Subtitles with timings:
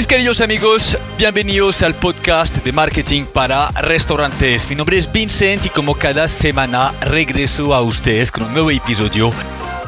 [0.00, 4.66] Mis queridos amigos, bienvenidos al podcast de marketing para restaurantes.
[4.70, 9.30] Mi nombre es Vincent y como cada semana regreso a ustedes con un nuevo episodio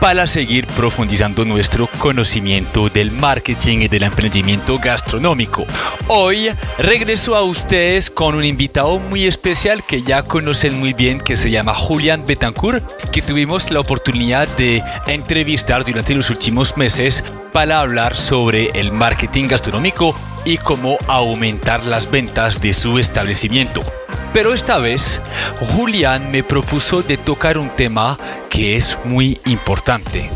[0.03, 5.65] para seguir profundizando nuestro conocimiento del marketing y del emprendimiento gastronómico.
[6.09, 11.37] Hoy regreso a ustedes con un invitado muy especial que ya conocen muy bien, que
[11.37, 17.23] se llama Julián Betancourt, que tuvimos la oportunidad de entrevistar durante los últimos meses
[17.53, 23.83] para hablar sobre el marketing gastronómico y cómo aumentar las ventas de su establecimiento.
[24.33, 25.21] Pero esta vez,
[25.61, 30.31] Julián me propuso de tocar un tema que es muy importante.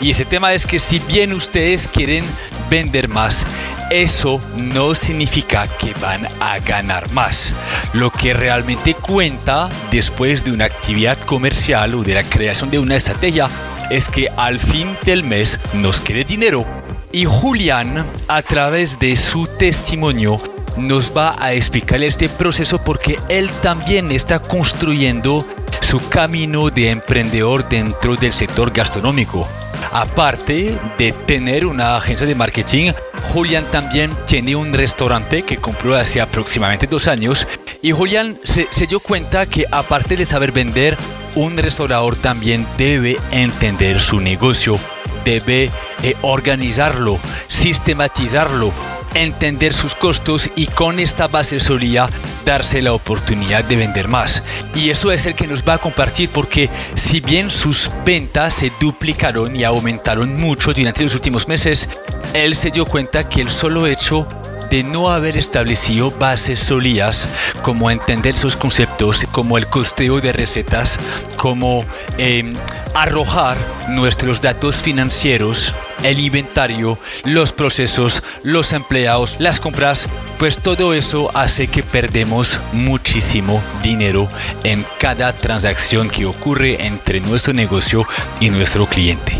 [0.00, 2.24] Y ese tema es que si bien ustedes quieren
[2.70, 3.44] vender más,
[3.90, 7.54] eso no significa que van a ganar más.
[7.92, 12.96] Lo que realmente cuenta después de una actividad comercial o de la creación de una
[12.96, 13.48] estrategia
[13.90, 16.83] es que al fin del mes nos quede dinero.
[17.14, 20.36] Y Julián, a través de su testimonio,
[20.76, 25.46] nos va a explicar este proceso porque él también está construyendo
[25.80, 29.46] su camino de emprendedor dentro del sector gastronómico.
[29.92, 32.90] Aparte de tener una agencia de marketing,
[33.32, 37.46] Julián también tiene un restaurante que compró hace aproximadamente dos años
[37.80, 40.98] y Julián se, dio cuenta que aparte de saber vender,
[41.36, 44.80] un restaurador también debe entender su negocio,
[45.24, 45.70] debe
[46.02, 48.72] eh, organizarlo, sistematizarlo
[49.14, 52.10] entender sus costos y con esta base sólida
[52.44, 54.42] darse la oportunidad de vender más.
[54.74, 58.72] Y eso es el que nos va a compartir porque si bien sus ventas se
[58.80, 61.88] duplicaron y aumentaron mucho durante los últimos meses,
[62.34, 64.26] él se dio cuenta que el solo hecho
[64.70, 67.28] de no haber establecido bases sólidas,
[67.62, 68.83] como entender sus conceptos,
[69.30, 70.98] como el costeo de recetas,
[71.36, 71.84] como
[72.16, 72.54] em,
[72.94, 73.56] arrojar
[73.88, 80.06] nuestros datos financieros, el inventario, los procesos, los empleados, las compras,
[80.38, 84.28] pues todo eso hace que perdemos muchísimo dinero
[84.62, 88.06] en cada transacción que ocurre entre nuestro negocio
[88.40, 89.34] y nuestro cliente.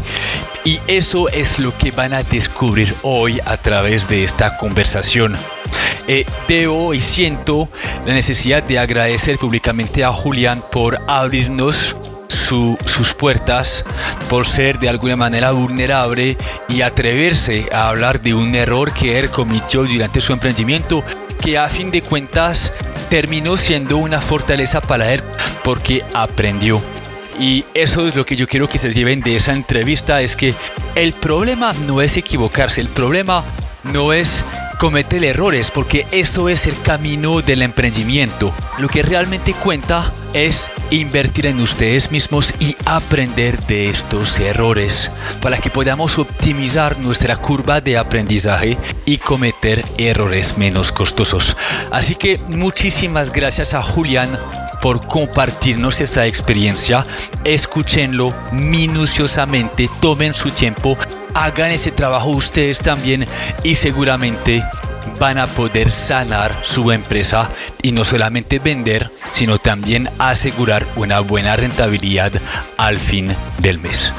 [0.64, 5.36] Y eso es lo que van a descubrir hoy a través de esta conversación.
[6.06, 7.68] Eh, debo y siento
[8.06, 11.96] la necesidad de agradecer públicamente a Julián por abrirnos
[12.28, 13.84] sus puertas
[14.28, 16.36] por ser de alguna manera vulnerable
[16.68, 21.02] y atreverse a hablar de un error que él cometió durante su emprendimiento
[21.40, 22.72] que a fin de cuentas
[23.08, 25.22] terminó siendo una fortaleza para él
[25.62, 26.82] porque aprendió.
[27.38, 30.54] Y eso es lo que yo quiero que se lleven de esa entrevista, es que
[30.94, 33.44] el problema no es equivocarse, el problema
[33.82, 38.54] no es cometer errores, porque eso es el camino del emprendimiento.
[38.78, 45.58] Lo que realmente cuenta es invertir en ustedes mismos y aprender de estos errores para
[45.58, 51.56] que podamos optimizar nuestra curva de aprendizaje y cometer errores menos costosos.
[51.90, 54.38] Así que muchísimas gracias a Julián
[54.84, 57.06] por compartirnos esa experiencia.
[57.42, 60.98] Escúchenlo minuciosamente, tomen su tiempo,
[61.32, 63.26] hagan ese trabajo ustedes también
[63.62, 64.62] y seguramente
[65.18, 67.50] van a poder sanar su empresa
[67.80, 72.32] y no solamente vender, sino también asegurar una buena rentabilidad
[72.76, 74.12] al fin del mes.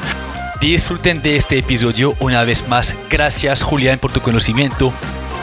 [0.60, 2.96] Disfruten de este episodio una vez más.
[3.08, 4.92] Gracias Julián por tu conocimiento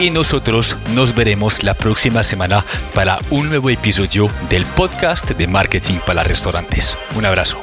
[0.00, 5.98] y nosotros nos veremos la próxima semana para un nuevo episodio del podcast de marketing
[6.06, 6.96] para restaurantes.
[7.16, 7.62] Un abrazo.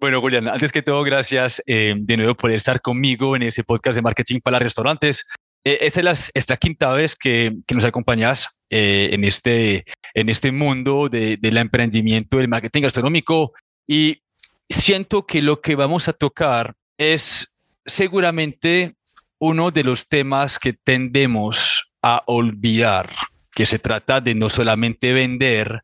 [0.00, 3.94] Bueno, Julián, antes que todo, gracias eh, de nuevo por estar conmigo en ese podcast
[3.94, 5.24] de marketing para restaurantes.
[5.64, 9.84] Eh, esta es la, esta quinta vez que, que nos acompañas eh, en, este,
[10.14, 13.52] en este mundo de, del emprendimiento, del marketing gastronómico
[13.86, 14.22] y
[14.68, 18.96] siento que lo que vamos a tocar es seguramente
[19.38, 23.10] uno de los temas que tendemos a olvidar,
[23.52, 25.82] que se trata de no solamente vender,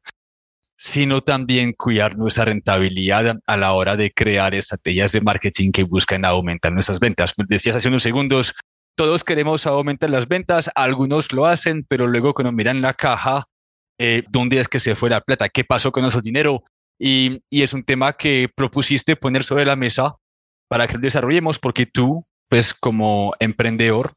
[0.76, 6.24] sino también cuidar nuestra rentabilidad a la hora de crear estrategias de marketing que buscan
[6.24, 7.34] aumentar nuestras ventas.
[7.48, 8.54] Decías hace unos segundos,
[8.94, 13.48] todos queremos aumentar las ventas, algunos lo hacen, pero luego cuando miran la caja,
[13.98, 15.48] eh, ¿dónde es que se fue la plata?
[15.48, 16.62] ¿Qué pasó con nuestro dinero?
[16.98, 20.16] Y, es un tema que propusiste poner sobre la mesa
[20.68, 24.14] para que lo desarrollemos, porque tú, pues como emprendedor,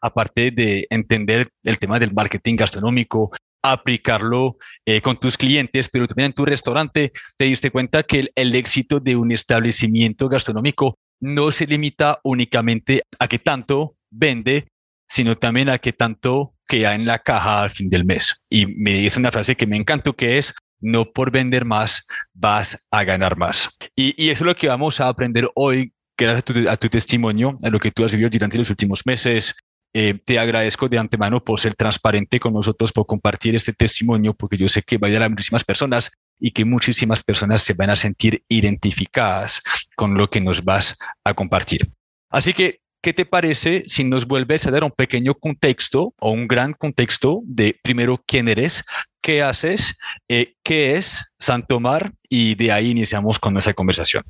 [0.00, 3.30] aparte de entender el tema del marketing gastronómico,
[3.62, 8.54] aplicarlo eh, con tus clientes, pero también en tu restaurante, te diste cuenta que el,
[8.54, 14.68] éxito de un establecimiento gastronómico no se limita únicamente a que tanto vende,
[15.08, 18.40] sino también a que tanto queda en la caja al fin del mes.
[18.50, 22.78] Y me dice una frase que me encantó que es, no por vender más vas
[22.90, 23.68] a ganar más.
[23.94, 27.58] Y, eso es lo que vamos a aprender hoy gracias a tu, a tu testimonio,
[27.62, 29.54] a lo que tú has vivido durante los últimos meses.
[29.94, 34.58] Eh, te agradezco de antemano por ser transparente con nosotros, por compartir este testimonio, porque
[34.58, 37.90] yo sé que va a ayudar a muchísimas personas y que muchísimas personas se van
[37.90, 39.62] a sentir identificadas
[39.94, 41.90] con lo que nos vas a compartir.
[42.30, 46.48] Así que, ¿qué te parece si nos vuelves a dar un pequeño contexto o un
[46.48, 48.82] gran contexto de primero quién eres,
[49.22, 49.96] qué haces,
[50.28, 54.24] eh, qué es Santomar y de ahí iniciamos con nuestra conversación?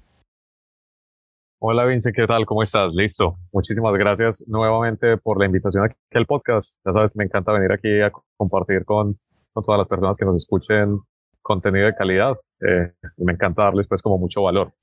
[1.59, 2.45] Hola Vince, ¿qué tal?
[2.45, 2.93] ¿Cómo estás?
[2.93, 3.39] Listo.
[3.51, 6.77] Muchísimas gracias nuevamente por la invitación aquí al podcast.
[6.85, 9.19] Ya sabes, me encanta venir aquí a compartir con,
[9.55, 11.01] con todas las personas que nos escuchen
[11.41, 12.37] contenido de calidad.
[12.61, 14.75] Eh, me encanta darles pues como mucho valor.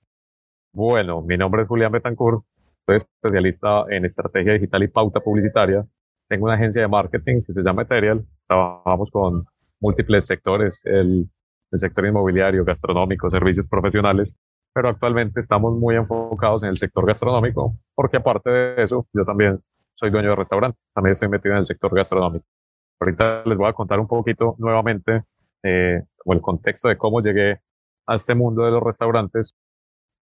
[0.76, 2.44] Bueno, mi nombre es Julián Betancourt,
[2.86, 5.86] soy especialista en estrategia digital y pauta publicitaria.
[6.28, 8.26] Tengo una agencia de marketing que se llama Ethereal.
[8.48, 9.46] Trabajamos con
[9.80, 11.30] múltiples sectores, el,
[11.72, 14.36] el sector inmobiliario, gastronómico, servicios profesionales
[14.74, 19.62] pero actualmente estamos muy enfocados en el sector gastronómico, porque aparte de eso, yo también
[19.94, 22.46] soy dueño de restaurante, también estoy metido en el sector gastronómico.
[23.00, 25.24] Ahorita les voy a contar un poquito nuevamente
[25.62, 27.60] eh, el contexto de cómo llegué
[28.08, 29.54] a este mundo de los restaurantes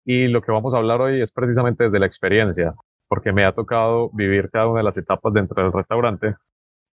[0.06, 2.74] y lo que vamos a hablar hoy es precisamente desde la experiencia,
[3.08, 6.36] porque me ha tocado vivir cada una de las etapas dentro del restaurante,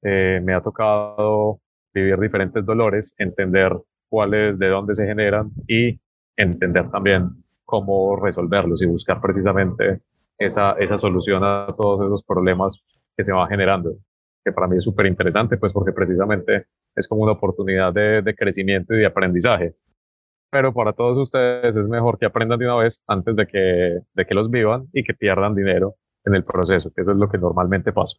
[0.02, 1.60] eh, me ha tocado
[1.94, 3.76] vivir diferentes dolores, entender
[4.08, 6.00] cuáles, de dónde se generan y
[6.36, 7.30] entender también
[7.64, 10.00] cómo resolverlos y buscar precisamente
[10.38, 12.82] esa, esa solución a todos esos problemas
[13.16, 13.94] que se van generando,
[14.44, 18.34] que para mí es súper interesante, pues porque precisamente es como una oportunidad de, de
[18.34, 19.74] crecimiento y de aprendizaje.
[20.52, 24.26] Pero para todos ustedes es mejor que aprendan de una vez antes de que, de
[24.26, 25.94] que los vivan y que pierdan dinero
[26.26, 28.18] en el proceso, que eso es lo que normalmente pasa.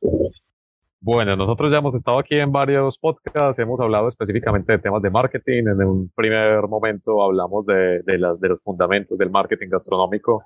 [0.99, 5.11] Bueno, nosotros ya hemos estado aquí en varios podcasts, hemos hablado específicamente de temas de
[5.11, 5.67] marketing.
[5.67, 10.43] En un primer momento hablamos de, de, de los fundamentos del marketing gastronómico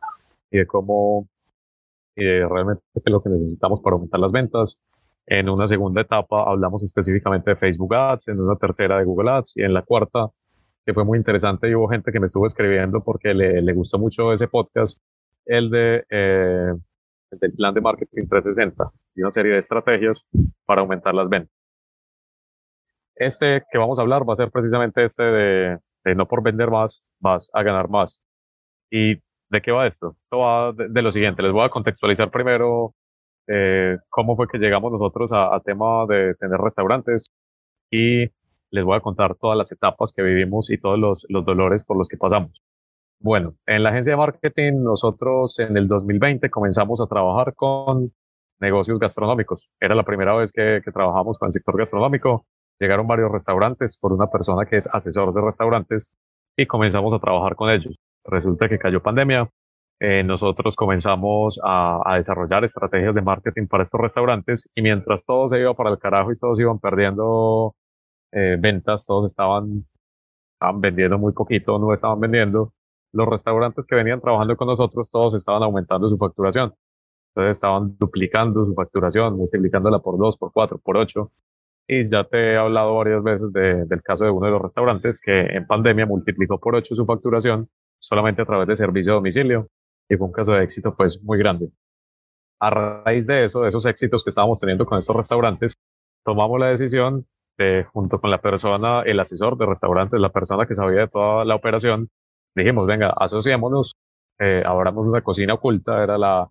[0.52, 1.30] y de cómo
[2.18, 4.78] de realmente lo que necesitamos para aumentar las ventas.
[5.26, 9.56] En una segunda etapa hablamos específicamente de Facebook Ads, en una tercera de Google Ads
[9.56, 10.28] y en la cuarta,
[10.88, 14.00] que fue muy interesante y hubo gente que me estuvo escribiendo porque le, le gustó
[14.00, 14.98] mucho ese podcast,
[15.46, 16.74] el de eh,
[17.32, 20.26] del plan de marketing 360 y una serie de estrategias
[20.66, 21.54] para aumentar las ventas.
[23.16, 25.80] Este que vamos a hablar va a ser precisamente este de,
[26.16, 28.24] no por vender más, vas a ganar más.
[28.90, 29.16] ¿Y
[29.50, 30.16] de qué va esto?
[30.24, 31.44] Esto va de, lo siguiente.
[31.44, 32.96] Les voy a contextualizar primero
[33.48, 37.30] eh, cómo fue que llegamos nosotros a, tema de tener restaurantes
[37.92, 38.30] y
[38.72, 42.08] les voy a contar todas las etapas que vivimos y todos los, dolores por los
[42.08, 42.62] que pasamos.
[43.20, 48.12] Bueno, en la agencia de marketing nosotros en el 2020 comenzamos a trabajar con
[48.60, 49.70] negocios gastronómicos.
[49.80, 52.46] Era la primera vez que, trabajamos con el sector gastronómico.
[52.80, 56.12] Llegaron varios restaurantes por una persona que es asesor de restaurantes
[56.56, 57.96] y comenzamos a trabajar con ellos.
[58.24, 59.50] Resulta que cayó pandemia.
[60.00, 65.60] Eh, nosotros comenzamos a, desarrollar estrategias de marketing para estos restaurantes y mientras todo se
[65.60, 67.74] iba para el carajo y todos iban perdiendo
[68.32, 69.86] eh, ventas, todos estaban,
[70.54, 72.74] estaban vendiendo muy poquito, no estaban vendiendo
[73.14, 76.74] los restaurantes que venían trabajando con nosotros, todos estaban aumentando su facturación.
[77.30, 81.32] Entonces estaban duplicando su facturación, multiplicándola por dos, por cuatro, por ocho.
[81.88, 85.42] Y ya te he hablado varias veces del caso de uno de los restaurantes que
[85.42, 87.70] en pandemia multiplicó por ocho su facturación
[88.00, 89.68] solamente a través de servicio a domicilio.
[90.10, 91.70] Y fue un caso de éxito pues muy grande.
[92.60, 95.76] A raíz de eso, de esos éxitos que estábamos teniendo con estos restaurantes,
[96.26, 97.26] tomamos la decisión
[97.58, 101.46] de, junto con la persona, el asesor de restaurantes, la persona que sabía de toda
[101.46, 102.10] la operación,
[102.56, 103.96] dijimos, venga, asociémonos,
[104.40, 106.50] eh, abramos una cocina oculta, era la,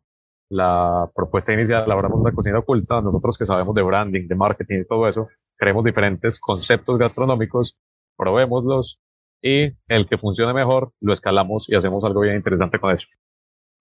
[0.50, 4.86] la propuesta inicial, abramos una cocina oculta, nosotros que sabemos de branding, de marketing y
[4.86, 7.76] todo eso, creemos diferentes conceptos gastronómicos,
[8.16, 9.00] probémoslos
[9.42, 13.08] y el que funcione mejor lo escalamos y hacemos algo bien interesante con eso.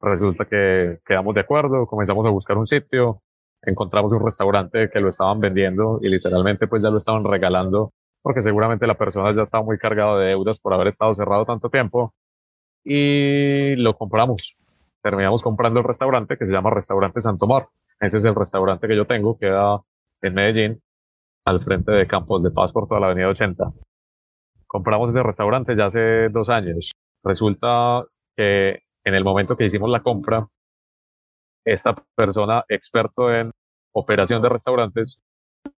[0.02, 3.22] Resulta que quedamos de acuerdo, comenzamos a buscar un sitio,
[3.72, 7.92] encontramos un restaurante que lo estaban vendiendo y literalmente pues ya lo estaban regalando
[8.22, 11.70] porque seguramente la persona ya estaba muy cargada de deudas por haber estado cerrado tanto
[11.70, 12.14] tiempo
[12.84, 14.56] y lo compramos.
[15.02, 17.68] Terminamos comprando el restaurante que se llama Restaurante Santomar.
[18.00, 19.80] Ese es el restaurante que yo tengo, queda
[20.22, 20.82] en Medellín,
[21.46, 23.72] al frente de Campos de Paz por toda la avenida 80.
[24.66, 26.92] Compramos ese restaurante ya hace dos años.
[27.24, 28.06] Resulta
[28.36, 30.48] que en el momento que hicimos la compra,
[31.66, 33.52] esta persona experto en
[33.94, 35.20] operación de restaurantes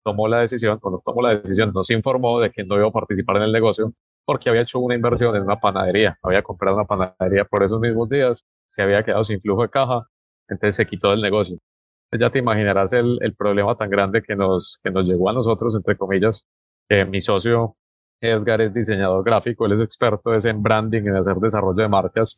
[0.03, 3.37] tomó la decisión, cuando tomó la decisión, nos informó de que no iba a participar
[3.37, 3.93] en el negocio
[4.25, 8.09] porque había hecho una inversión en una panadería, había comprado una panadería por esos mismos
[8.09, 10.05] días, se había quedado sin flujo de caja,
[10.49, 11.57] entonces se quitó del negocio.
[12.11, 15.95] ya te imaginarás el, problema tan grande que nos, que nos llegó a nosotros, entre
[15.95, 16.43] comillas,
[16.89, 17.77] que mi socio
[18.19, 22.37] Edgar es diseñador gráfico, él es experto en branding, en hacer desarrollo de marcas,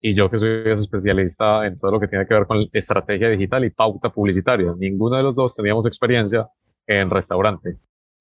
[0.00, 3.64] y yo que soy especialista en todo lo que tiene que ver con estrategia digital
[3.64, 4.72] y pauta publicitaria.
[4.78, 6.46] Ninguno de los dos teníamos experiencia
[6.86, 7.78] en restaurante.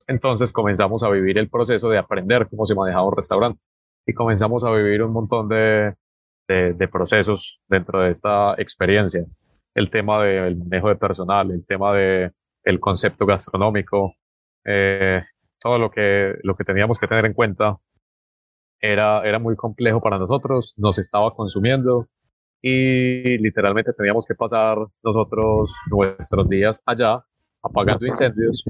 [0.07, 3.59] Entonces comenzamos a vivir el proceso de aprender cómo se manejaba un restaurante
[4.05, 5.95] y comenzamos a vivir un montón de,
[6.47, 9.25] de, procesos dentro de esta experiencia.
[9.73, 12.31] El tema del manejo de personal, el tema del
[12.63, 14.15] el concepto gastronómico,
[14.63, 15.23] eh,
[15.59, 17.77] todo lo que, lo que teníamos que tener en cuenta
[18.79, 22.07] era, era muy complejo para nosotros, nos estaba consumiendo
[22.61, 27.23] y literalmente teníamos que pasar nosotros nuestros días allá
[27.61, 28.63] apagando incendios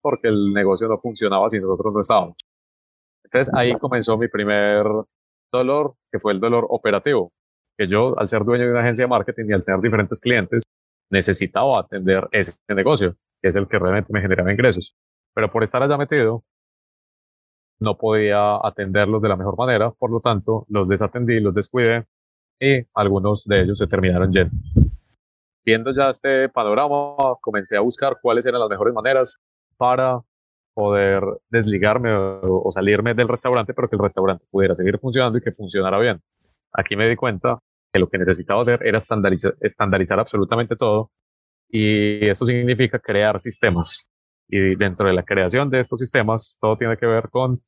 [0.00, 2.36] porque el negocio no funcionaba si nosotros no estábamos.
[3.24, 4.84] Entonces ahí comenzó mi primer
[5.52, 7.32] dolor, que fue el dolor operativo,
[7.76, 10.62] que yo al ser dueño de una agencia de marketing y al tener diferentes clientes,
[11.10, 14.96] necesitaba atender ese negocio, que es el que realmente me generaba ingresos.
[15.34, 16.44] Pero por estar allá metido,
[17.80, 22.06] no podía atenderlos de la mejor manera, por lo tanto, los desatendí, los descuidé
[22.60, 24.54] y algunos de ellos se terminaron yendo.
[25.64, 29.36] Viendo ya este panorama, comencé a buscar cuáles eran las mejores maneras
[29.76, 30.20] para
[30.74, 35.52] poder desligarme o, salirme del restaurante, pero que el restaurante pudiera seguir funcionando y que
[35.52, 36.20] funcionara bien.
[36.72, 37.58] Aquí me di cuenta
[37.92, 41.10] que lo que necesitaba hacer era estandarizar, estandarizar absolutamente todo
[41.68, 44.09] y eso significa crear sistemas.
[44.50, 47.62] Y dentro de la creación de estos sistemas, todo tiene que ver con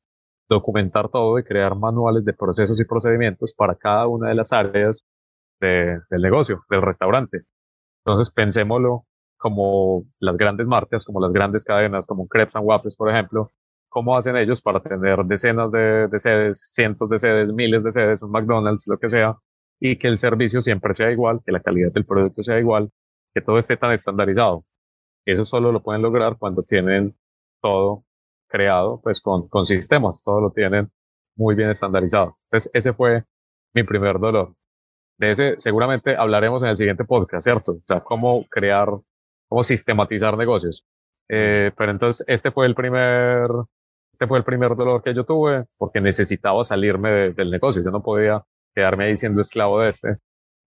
[0.49, 5.05] documentar todo y crear manuales de procesos y procedimientos para cada una de las áreas
[5.61, 7.43] del negocio, del restaurante.
[8.05, 9.05] Entonces, pensémoslo
[9.37, 13.49] como las grandes marcas, como las grandes cadenas, como Crepes and Waffles, por ejemplo,
[13.89, 18.21] cómo hacen ellos para tener decenas de, de, sedes, cientos de sedes, miles de sedes,
[18.23, 19.37] un McDonald's, lo que sea,
[19.79, 22.89] y que el servicio siempre sea igual, que la calidad del producto sea igual,
[23.33, 24.65] que todo esté tan estandarizado.
[25.25, 27.15] Eso solo lo pueden lograr cuando tienen
[27.61, 28.03] todo
[28.47, 30.91] creado pues con, con sistemas, todo lo tienen
[31.35, 32.37] muy bien estandarizado.
[32.45, 33.23] Entonces ese fue
[33.73, 34.53] mi primer dolor.
[35.17, 37.73] De ese seguramente hablaremos en el siguiente podcast, ¿cierto?
[37.73, 38.89] O sea, cómo crear,
[39.47, 40.85] cómo sistematizar negocios.
[41.29, 43.47] Eh, pero entonces este fue el primer,
[44.11, 47.83] este fue el primer dolor que yo tuve porque necesitaba salirme del negocio.
[47.83, 48.43] Yo no podía
[48.75, 50.17] quedarme ahí siendo esclavo de este.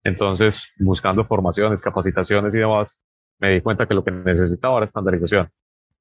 [0.05, 3.01] Entonces, buscando formaciones, capacitaciones y demás,
[3.39, 5.49] me di cuenta que lo que necesitaba era estandarización.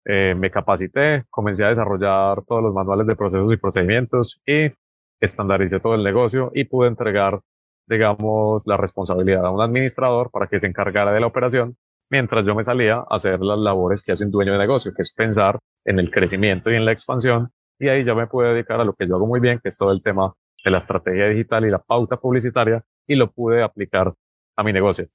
[0.05, 4.71] Eh, me capacité, comencé a desarrollar todos los manuales de procesos y procedimientos y
[5.19, 7.41] estandaricé todo el negocio y pude entregar,
[7.87, 11.77] digamos, la responsabilidad a un administrador para que se encargara de la operación
[12.09, 15.01] mientras yo me salía a hacer las labores que hace un dueño de negocio, que
[15.01, 17.51] es pensar en el crecimiento y en la expansión.
[17.79, 19.77] Y ahí ya me pude dedicar a lo que yo hago muy bien, que es
[19.77, 24.13] todo el tema de la estrategia digital y la pauta publicitaria, y lo pude aplicar
[24.55, 25.07] a mi negocio.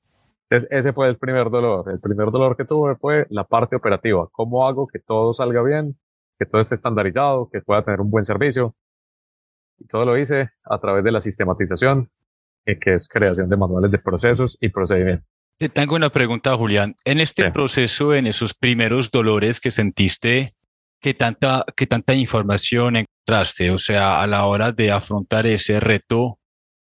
[0.51, 1.89] Entonces, ese fue el primer dolor.
[1.91, 4.29] El primer dolor que tuve fue la parte operativa.
[4.33, 5.97] ¿Cómo hago que todo salga bien,
[6.39, 8.75] que todo esté estandarizado, que pueda tener un buen servicio?
[9.79, 12.11] Y todo lo hice a través de la sistematización,
[12.67, 15.25] eh, que es creación de manuales de procesos y procedimientos.
[15.57, 16.97] Te tengo una pregunta, Julián.
[17.05, 20.55] En este proceso, en esos primeros dolores que sentiste,
[21.01, 23.71] ¿qué tanta, ¿qué tanta información encontraste?
[23.71, 26.41] O sea, a la hora de afrontar ese reto,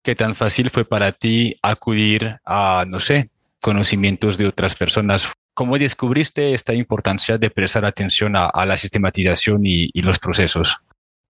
[0.01, 3.30] ¿qué tan fácil fue para ti acudir a, no sé,
[3.62, 5.32] conocimientos de otras personas.
[5.53, 10.77] ¿Cómo descubriste esta importancia de prestar atención a, la sistematización y, los procesos?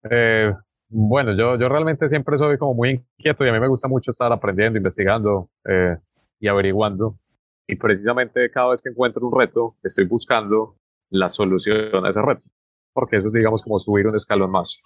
[0.10, 0.53] Eh,
[0.89, 4.12] bueno, yo, yo realmente siempre soy como muy inquieto y a mí me gusta mucho
[4.12, 5.98] estar aprendiendo, investigando eh,
[6.39, 7.18] y averiguando.
[7.68, 10.75] Y precisamente cada vez que encuentro un reto, estoy buscando
[11.10, 12.46] la solución a ese reto,
[12.94, 14.82] porque eso es, digamos, como subir un escalón más.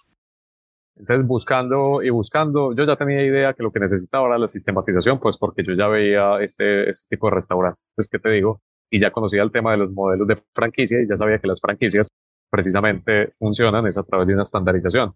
[0.98, 5.20] Entonces, buscando y buscando, yo ya tenía idea que lo que necesitaba era la sistematización,
[5.20, 8.60] pues porque yo ya veía este, este tipo de restaurantes, pues, ¿qué te digo?
[8.90, 11.60] Y ya conocía el tema de los modelos de franquicia y ya sabía que las
[11.60, 12.08] franquicias
[12.50, 15.14] precisamente funcionan es a través de una estandarización.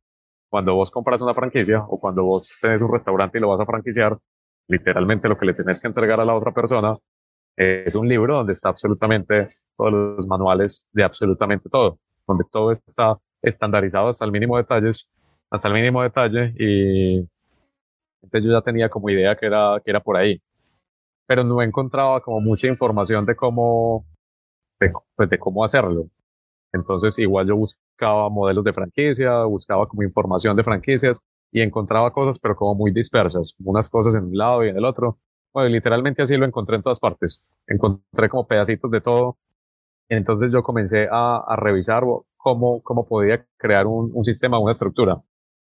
[0.48, 3.66] Cuando vos compras una franquicia o cuando vos tenés un restaurante y lo vas a
[3.66, 4.18] franquiciar,
[4.68, 6.96] literalmente lo que le tenés que entregar a la otra persona
[7.56, 13.18] es un libro donde está absolutamente todos los manuales de absolutamente todo, donde todo está
[13.40, 15.08] estandarizado hasta el mínimo detalles
[15.52, 17.28] hasta el mínimo detalle y
[18.22, 20.40] entonces yo ya tenía como idea que era, que era por ahí.
[21.26, 24.06] Pero no encontraba como mucha información de cómo,
[24.80, 26.06] de, pues de cómo hacerlo.
[26.72, 32.38] Entonces igual yo buscaba modelos de franquicia, buscaba como información de franquicias y encontraba cosas
[32.38, 35.18] pero como muy dispersas, unas cosas en un lado y en el otro.
[35.54, 37.46] Bueno, literalmente así lo encontré en todas partes.
[37.66, 39.38] Encontré como pedacitos de todo.
[40.08, 42.04] Entonces yo comencé a, a revisar
[42.36, 45.22] cómo, cómo podía crear un, un sistema, una estructura.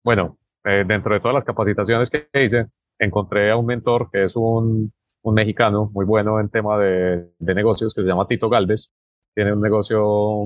[0.06, 2.68] Bueno, eh, dentro de todas las capacitaciones que hice,
[3.00, 4.94] encontré a un mentor que es un,
[5.24, 8.94] mexicano muy bueno en tema de, de, negocios que se llama Tito Galvez.
[9.34, 10.46] Tiene un negocio,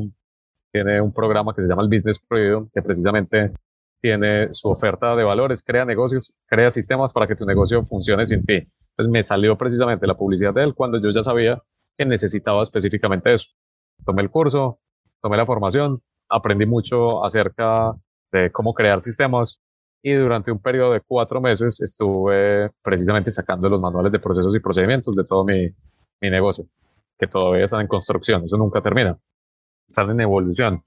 [0.72, 3.52] tiene un programa que se llama el Business Freedom, que precisamente
[4.00, 8.46] tiene su oferta de valores, crea negocios, crea sistemas para que tu negocio funcione sin
[8.46, 8.66] ti.
[8.92, 11.62] Entonces me salió precisamente la publicidad de él cuando yo ya sabía
[11.98, 13.50] que necesitaba específicamente eso.
[14.06, 14.80] Tomé el curso,
[15.22, 17.94] tomé la formación, aprendí mucho acerca
[18.32, 19.60] de cómo crear sistemas
[20.02, 24.60] y durante un periodo de cuatro meses estuve precisamente sacando los manuales de procesos y
[24.60, 25.68] procedimientos de todo mi,
[26.22, 26.66] mi negocio,
[27.18, 29.18] que todavía están en construcción, eso nunca termina,
[29.88, 30.84] están en evolución.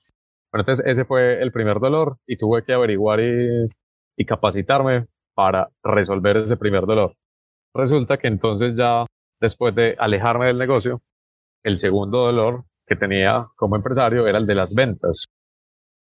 [0.50, 3.68] Bueno, entonces ese fue el primer dolor y tuve que averiguar y,
[4.16, 7.14] y capacitarme para resolver ese primer dolor.
[7.75, 9.06] Resulta que entonces ya
[9.40, 11.02] después de alejarme del negocio,
[11.62, 15.26] el segundo dolor que tenía como empresario era el de las ventas.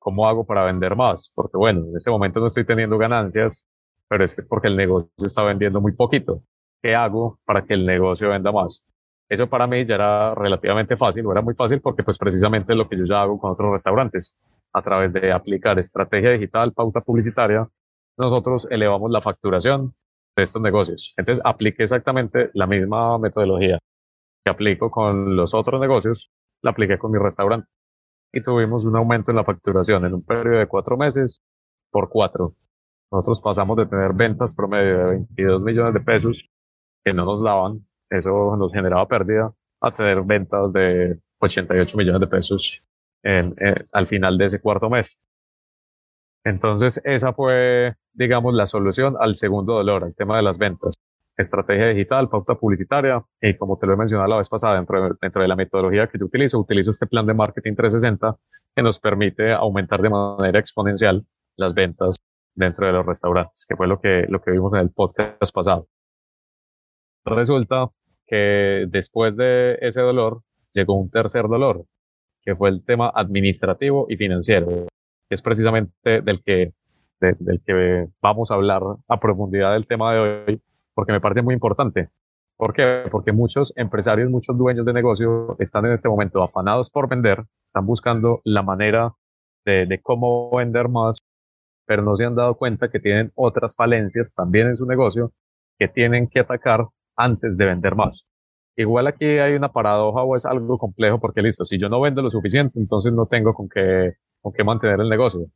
[0.03, 1.33] ¿Cómo hago para vender más?
[1.35, 3.65] Porque bueno, en este momento no estoy teniendo ganancias,
[4.09, 6.43] pero es porque el negocio está vendiendo muy poquito.
[6.83, 8.85] ¿Qué hago para que el negocio venda más?
[9.29, 12.77] Eso para mí ya era relativamente fácil, o era muy fácil porque pues precisamente es
[12.77, 14.37] lo que yo ya hago con otros restaurantes.
[14.73, 17.69] A través de aplicar estrategia digital, pauta publicitaria,
[18.19, 19.95] nosotros elevamos la facturación
[20.37, 21.15] de estos negocios.
[21.17, 23.79] Entonces apliqué exactamente la misma metodología
[24.45, 26.31] que aplico con los otros negocios,
[26.63, 27.69] la apliqué con mi restaurante.
[28.33, 31.43] Y tuvimos un aumento en la facturación en un periodo de cuatro meses
[31.91, 32.55] por cuatro.
[33.11, 36.49] Nosotros pasamos de tener ventas promedio de 22 millones de pesos
[37.05, 42.27] que no nos daban, eso nos generaba pérdida, a tener ventas de 88 millones de
[42.27, 42.83] pesos
[43.23, 43.55] en,
[43.93, 45.19] al final de ese cuarto mes.
[46.45, 50.99] Entonces, esa fue, digamos, la solución al segundo dolor, al tema de las ventas
[51.37, 55.49] estrategia digital, pauta publicitaria, y como te lo he mencionado la vez pasada, dentro de,
[55.49, 58.37] la metodología que yo utilizo, utilizo este plan de marketing 360
[58.75, 61.25] que nos permite aumentar de manera exponencial
[61.57, 62.17] las ventas
[62.55, 65.89] dentro de los restaurantes, que fue lo que, lo que vimos en el podcast pasado.
[67.25, 67.89] Resulta
[68.27, 71.85] que después de ese dolor llegó un tercer dolor,
[72.43, 74.67] que fue el tema administrativo y financiero,
[75.29, 76.73] que es precisamente del que,
[77.21, 80.63] del que vamos a hablar a profundidad del tema de hoy,
[80.95, 82.11] porque me parece muy importante.
[82.57, 83.05] ¿Por qué?
[83.11, 87.87] Porque muchos empresarios, muchos dueños de negocio están en este momento afanados por vender, están
[87.87, 89.15] buscando la manera
[89.65, 91.19] de, de cómo vender más,
[91.87, 95.33] pero no se han dado cuenta que tienen otras falencias también en su negocio
[95.79, 96.87] que tienen que atacar
[97.17, 98.25] antes de vender más.
[98.77, 102.23] Igual aquí hay una paradoja o es algo complejo porque listo, si yo no vendo
[102.23, 105.47] lo suficiente, entonces no tengo con qué, con qué mantener el negocio.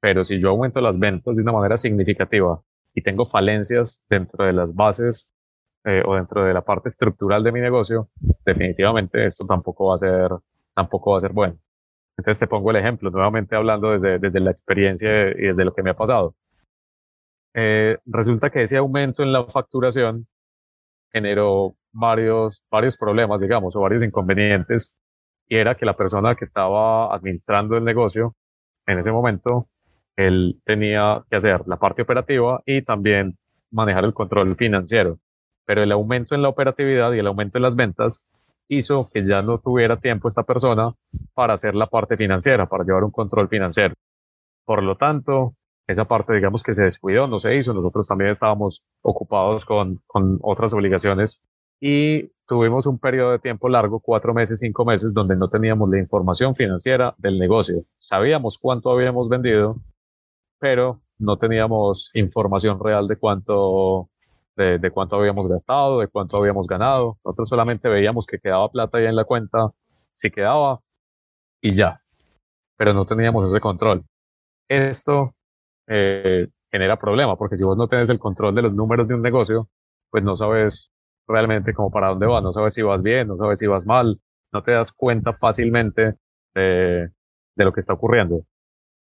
[0.00, 2.60] Pero si yo aumento las ventas de una manera significativa
[2.94, 5.30] y tengo falencias dentro de las bases
[5.84, 8.08] eh, o dentro de la parte estructural de mi negocio,
[8.44, 10.30] definitivamente esto tampoco va a ser,
[10.74, 11.58] tampoco va a ser bueno.
[12.16, 15.82] Entonces te pongo el ejemplo, nuevamente hablando desde, desde la experiencia y desde lo que
[15.82, 16.36] me ha pasado.
[17.54, 20.26] Eh, resulta que ese aumento en la facturación
[21.12, 24.96] generó varios, varios problemas, digamos, o varios inconvenientes,
[25.48, 28.34] y era que la persona que estaba administrando el negocio
[28.86, 29.68] en ese momento
[30.16, 33.36] él tenía que hacer la parte operativa y también
[33.70, 35.18] manejar el control financiero.
[35.64, 38.26] Pero el aumento en la operatividad y el aumento en las ventas
[38.68, 40.92] hizo que ya no tuviera tiempo esta persona
[41.34, 43.94] para hacer la parte financiera, para llevar un control financiero.
[44.64, 45.54] Por lo tanto,
[45.86, 47.74] esa parte, digamos que se descuidó, no se hizo.
[47.74, 51.40] Nosotros también estábamos ocupados con, con otras obligaciones
[51.80, 55.98] y tuvimos un periodo de tiempo largo, cuatro meses, cinco meses, donde no teníamos la
[55.98, 57.82] información financiera del negocio.
[57.98, 59.76] Sabíamos cuánto habíamos vendido,
[60.62, 64.08] pero no teníamos información real de cuánto,
[64.54, 67.18] de, cuánto habíamos gastado, de cuánto habíamos ganado.
[67.24, 69.72] Nosotros solamente veíamos que quedaba plata ahí en la cuenta,
[70.14, 70.78] si quedaba,
[71.60, 72.00] y ya.
[72.76, 74.04] Pero no teníamos ese control.
[74.68, 75.34] Esto
[75.88, 79.22] eh, genera problema, porque si vos no tenés el control de los números de un
[79.22, 79.68] negocio,
[80.10, 80.92] pues no sabes
[81.26, 84.20] realmente cómo para dónde vas, no sabes si vas bien, no sabes si vas mal,
[84.52, 86.14] no te das cuenta fácilmente
[86.54, 87.10] de,
[87.56, 88.44] de lo que está ocurriendo.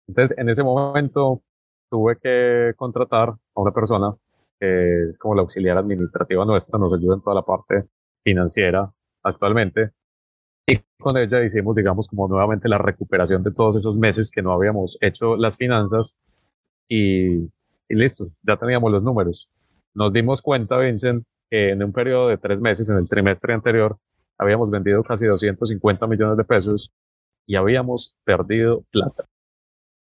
[0.08, 1.42] Entonces, en ese momento,
[1.90, 4.14] tuve que contratar a una persona
[4.58, 7.86] que es como la auxiliar administrativa nuestra, nos ayuda en toda la parte
[8.22, 8.90] financiera
[9.22, 9.90] actualmente.
[10.66, 14.52] Y con ella hicimos, digamos, como nuevamente la recuperación de todos esos meses que no
[14.52, 16.14] habíamos hecho las finanzas
[16.88, 19.50] y, y listo, ya teníamos los números.
[19.94, 23.98] Nos dimos cuenta, Vincent, que en un periodo de tres meses, en el trimestre anterior,
[24.38, 26.92] habíamos vendido casi 250 millones de pesos
[27.46, 29.29] y habíamos perdido plata.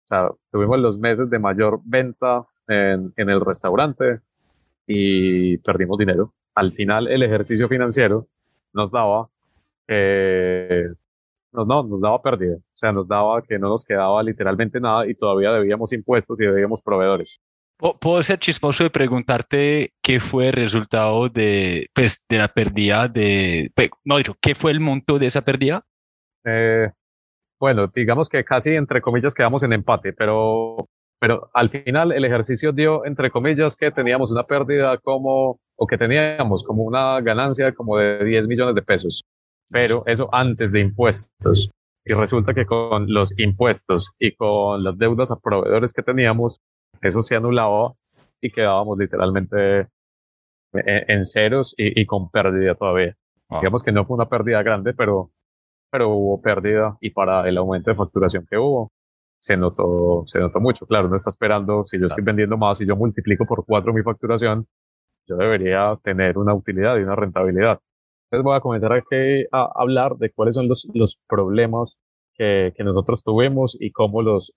[0.03, 4.19] O sea, tuvimos los meses de mayor venta en, en el restaurante
[4.87, 6.33] y perdimos dinero.
[6.55, 8.27] Al final, el ejercicio financiero
[8.73, 9.29] nos daba,
[9.87, 10.87] eh,
[11.51, 12.55] no, no, nos daba pérdida.
[12.55, 16.45] O sea, nos daba que no nos quedaba literalmente nada y todavía debíamos impuestos y
[16.45, 17.39] debíamos proveedores.
[17.99, 23.71] Puedo ser chismoso de preguntarte qué fue el resultado de, pues, de la pérdida de,
[23.75, 25.85] pues, no dicho, ¿qué fue el monto de esa pérdida?
[26.45, 26.89] Eh,
[27.63, 32.73] bueno, digamos que casi entre comillas quedamos en empate, pero, pero al final el ejercicio
[32.73, 37.97] dio, entre comillas, que teníamos una pérdida como, o que teníamos como una ganancia como
[37.97, 39.23] de 10 millones de pesos,
[39.69, 41.71] pero eso antes de impuestos.
[42.03, 46.59] Y resulta que con los impuestos y con las deudas a proveedores que teníamos,
[47.01, 47.93] eso se anulaba
[48.41, 49.87] y quedábamos literalmente
[50.73, 53.15] en, ceros y, con pérdida todavía.
[53.49, 55.31] Digamos que no fue una pérdida grande, pero,
[55.93, 58.91] pero hubo pérdida y para el aumento de facturación que hubo,
[59.39, 60.87] se notó, se notó mucho.
[60.87, 64.01] Claro, no está esperando, si yo estoy vendiendo más y yo multiplico por cuatro mi
[64.01, 64.65] facturación,
[65.27, 67.79] yo debería tener una utilidad y una rentabilidad.
[68.25, 71.95] Entonces voy a comenzar aquí a hablar de cuáles son los, los problemas
[72.33, 74.51] que, que nosotros tuvimos y cómo los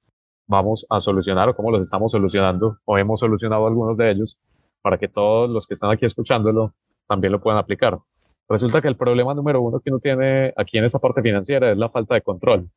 [0.46, 4.38] vamos a solucionar o cómo los estamos solucionando o hemos solucionado algunos de ellos
[4.80, 6.72] para que todos los que están aquí escuchándolo
[7.06, 7.98] también lo puedan aplicar.
[8.48, 11.78] Resulta que el problema número uno que uno tiene aquí en esta parte financiera es
[11.78, 12.70] la falta de control.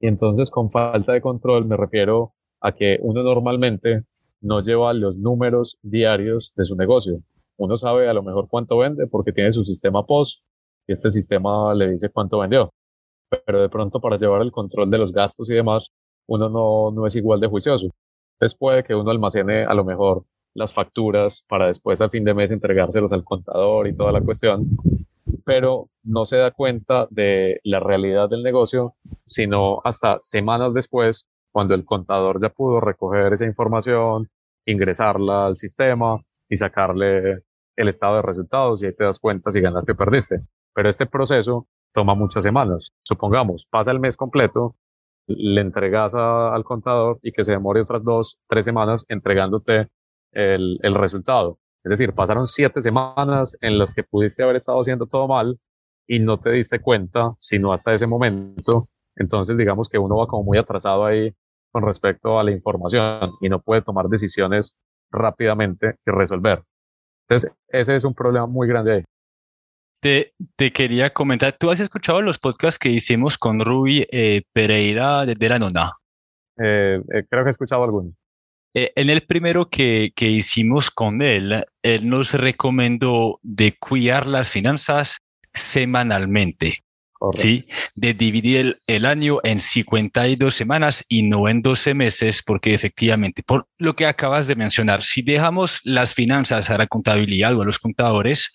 [0.00, 4.02] Y entonces con falta de control me refiero a que uno normalmente
[4.40, 7.20] no lleva los números diarios de su negocio.
[7.56, 10.42] Uno sabe a lo mejor cuánto vende porque tiene su sistema POS
[10.86, 12.72] y este sistema le dice cuánto vendió.
[13.44, 15.90] Pero de pronto para llevar el control de los gastos y demás,
[16.26, 17.88] uno no, no es igual de juicioso.
[18.34, 20.24] Entonces puede que uno almacene a lo mejor
[20.58, 24.66] las facturas para después a fin de mes entregárselos al contador y toda la cuestión
[25.48, 31.74] pero no se da cuenta de la realidad del negocio, sino hasta semanas después, cuando
[31.74, 34.28] el contador ya pudo recoger esa información,
[34.66, 37.44] ingresarla al sistema y sacarle
[37.76, 40.42] el estado de resultados y ahí te das cuenta si ganaste o perdiste.
[40.74, 42.92] Pero este proceso toma muchas semanas.
[43.02, 44.76] Supongamos, pasa el mes completo,
[45.26, 49.88] le entregas al contador y que se demore otras dos, tres semanas entregándote
[50.32, 51.58] el, el resultado.
[51.84, 55.58] Es decir, pasaron siete semanas en las que pudiste haber estado haciendo todo mal
[56.06, 58.88] y no te diste cuenta, sino hasta ese momento.
[59.16, 61.32] Entonces, digamos que uno va como muy atrasado ahí
[61.70, 64.74] con respecto a la información y no puede tomar decisiones
[65.10, 66.62] rápidamente y resolver.
[67.28, 69.04] Entonces, ese es un problema muy grande ahí.
[70.00, 75.26] Te, te, quería comentar, ¿tú has escuchado los podcasts que hicimos con Rui eh, Pereira
[75.26, 75.92] de, la Nona?
[76.56, 78.14] Eh, eh, creo que he escuchado algunos.
[78.74, 84.50] Eh, en el primero que, que hicimos con él, él nos recomendó de cuidar las
[84.50, 85.18] finanzas
[85.54, 86.84] semanalmente.
[87.34, 87.66] ¿sí?
[87.94, 93.42] De dividir el, el, año en 52 semanas y no en 12 meses, porque efectivamente,
[93.42, 97.64] por lo que acabas de mencionar, si dejamos las finanzas a la contabilidad o a
[97.64, 98.52] los contadores,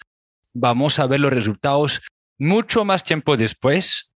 [0.53, 2.01] vamos a ver los resultados
[2.39, 4.12] mucho más tiempo después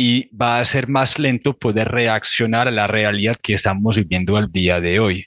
[0.00, 4.52] y va a ser más lento poder reaccionar a la realidad que estamos viviendo al
[4.52, 5.26] día de hoy.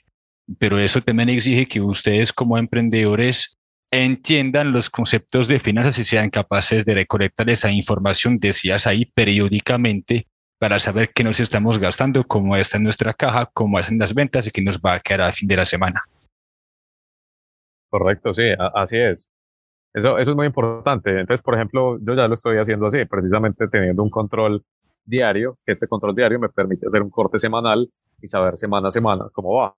[0.58, 3.58] Pero eso también exige que ustedes como emprendedores
[3.90, 10.26] entiendan los conceptos de finanzas y sean capaces de recolectar esa información, decías ahí, periódicamente
[10.58, 14.52] para saber qué nos estamos gastando, cómo está nuestra caja, cómo hacen las ventas y
[14.52, 16.04] qué nos va a quedar a fin de la semana.
[17.90, 19.31] Correcto, sí, así es.
[19.94, 21.10] Eso, eso es muy importante.
[21.10, 24.64] Entonces, por ejemplo, yo ya lo estoy haciendo así, precisamente teniendo un control
[25.04, 28.90] diario, que este control diario me permite hacer un corte semanal y saber semana a
[28.90, 29.74] semana cómo va.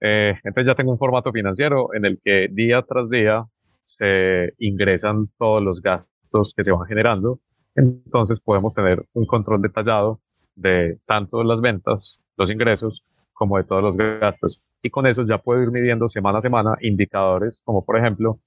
[0.00, 3.46] Eh, entonces ya tengo un formato financiero en el que día tras día
[3.82, 7.40] se ingresan todos los gastos que se van generando.
[7.74, 10.20] Entonces podemos tener un control detallado
[10.56, 14.62] de tanto las ventas, los ingresos, como de todos los gastos.
[14.82, 18.40] Y con eso ya puedo ir midiendo semana a semana indicadores, como por ejemplo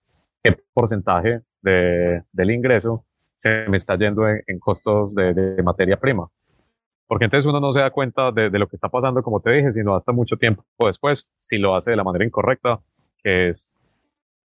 [0.45, 3.05] qué porcentaje de, del ingreso
[3.35, 6.27] se me está yendo en, costos de, materia prima.
[7.07, 9.71] Porque entonces uno no se da cuenta de, lo que está pasando, como te dije,
[9.71, 12.79] sino hasta mucho tiempo después, si lo hace de la manera incorrecta,
[13.23, 13.73] que es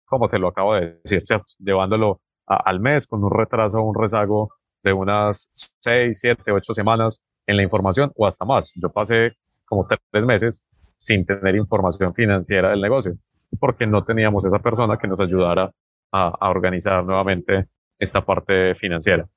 [0.05, 1.23] como te lo acabo de decir,
[1.59, 4.49] llevándolo al mes con un retraso, un rezago
[4.81, 8.73] de unas 6, 7, 8 semanas en la información o hasta más.
[8.75, 9.33] Yo pasé
[9.65, 10.63] como tres meses
[10.97, 13.13] sin tener información financiera del negocio
[13.59, 15.71] porque no teníamos esa persona que nos ayudara
[16.11, 17.67] a, organizar nuevamente
[17.99, 19.27] esta parte financiera.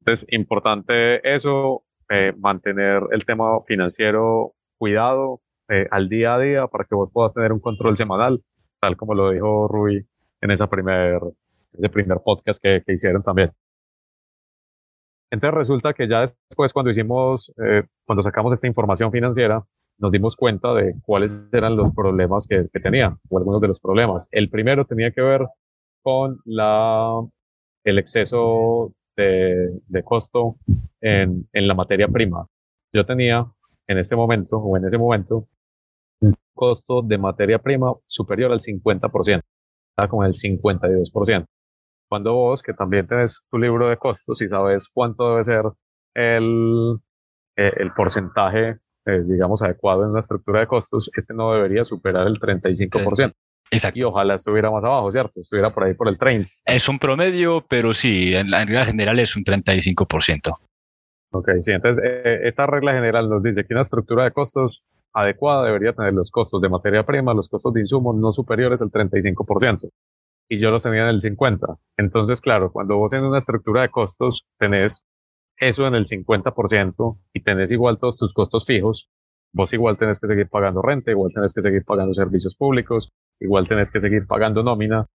[0.00, 6.84] Entonces, importante eso, eh, mantener el tema financiero cuidado eh, al día a día para
[6.84, 8.42] que vos puedas tener un control semanal,
[8.80, 10.06] tal como lo dijo Rui
[10.40, 11.20] en esa primer,
[11.72, 13.52] ese primer podcast que, que hicieron también.
[15.30, 19.64] Entonces resulta que ya después cuando hicimos, eh, cuando sacamos esta información financiera,
[19.98, 23.80] nos dimos cuenta de cuáles eran los problemas que, que tenía, o algunos de los
[23.80, 24.28] problemas.
[24.30, 25.46] El primero tenía que ver
[26.06, 26.38] con
[27.84, 30.54] el exceso de, costo
[31.00, 32.46] en, la materia prima.
[32.94, 33.44] Yo tenía
[33.88, 35.48] en este momento, o en ese momento,
[36.20, 39.40] un costo de materia prima superior al 50%,
[39.90, 41.44] estaba como el 52%.
[42.08, 45.64] Cuando vos, que también tenés tu libro de costos y sabes cuánto debe ser
[46.14, 47.00] el,
[47.56, 52.38] eh, porcentaje eh, digamos, adecuado en la estructura de costos, este no debería superar el
[52.38, 53.32] 35%.
[53.70, 53.98] Exacto.
[53.98, 55.40] Y ojalá estuviera más abajo, ¿cierto?
[55.40, 56.48] Estuviera por ahí por el 30%.
[56.64, 60.56] Es un promedio, pero sí, en la regla general es un 35%.
[61.32, 65.64] Ok, sí, entonces eh, esta regla general nos dice que una estructura de costos adecuada
[65.64, 69.90] debería tener los costos de materia prima, los costos de insumos no superiores al 35%.
[70.48, 71.78] Y yo los tenía en el 50%.
[71.96, 75.04] Entonces, claro, cuando vos en una estructura de costos tenés
[75.58, 79.08] eso en el 50% y tenés igual todos tus costos fijos,
[79.52, 83.68] vos igual tenés que seguir pagando renta, igual tenés que seguir pagando servicios públicos, igual
[83.68, 85.06] tenés que seguir pagando nómina,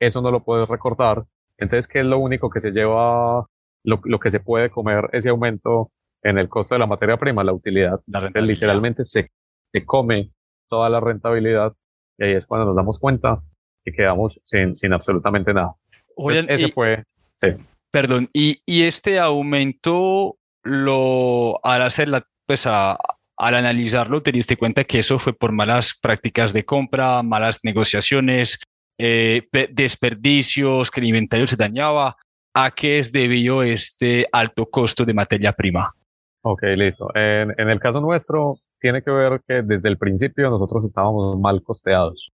[0.00, 1.24] eso no lo puedes recortar.
[1.56, 3.46] Entonces, ¿qué es lo único que se lleva,
[3.84, 5.90] lo, lo que se puede comer ese aumento
[6.22, 7.42] en el costo de la materia prima?
[7.44, 8.00] La utilidad.
[8.06, 9.30] La Entonces, literalmente se,
[9.72, 10.32] se come
[10.68, 11.72] toda la rentabilidad
[12.18, 13.42] y ahí es cuando nos damos cuenta
[13.84, 15.74] que quedamos sin, sin absolutamente nada.
[16.14, 17.04] Julián, Entonces, ese y- fue,
[17.36, 17.48] sí.
[17.90, 22.98] Perdón, y, y este aumento lo al hacerla, pues a-
[23.38, 28.58] al analizarlo, te diste cuenta que eso fue por malas prácticas de compra, malas negociaciones,
[28.98, 32.16] eh, pe- desperdicios, que el inventario se dañaba.
[32.54, 35.94] ¿A qué es debido este alto costo de materia prima?
[36.42, 37.08] Ok, listo.
[37.14, 42.32] En, el caso nuestro, tiene que ver que desde el principio nosotros estábamos mal costeados.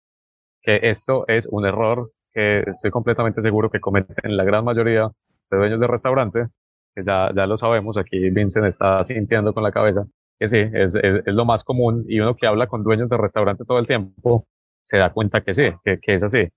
[0.61, 5.09] Que esto es un error que estoy completamente seguro que cometen la gran mayoría
[5.49, 6.47] de dueños de restaurante,
[6.93, 10.05] que ya, ya lo sabemos, aquí Vincent está sintiendo con la cabeza,
[10.41, 13.17] que sí, es, es, es lo más común y uno que habla con dueños de
[13.17, 14.47] restaurante todo el tiempo
[14.81, 16.47] se da cuenta que sí, que, que es así.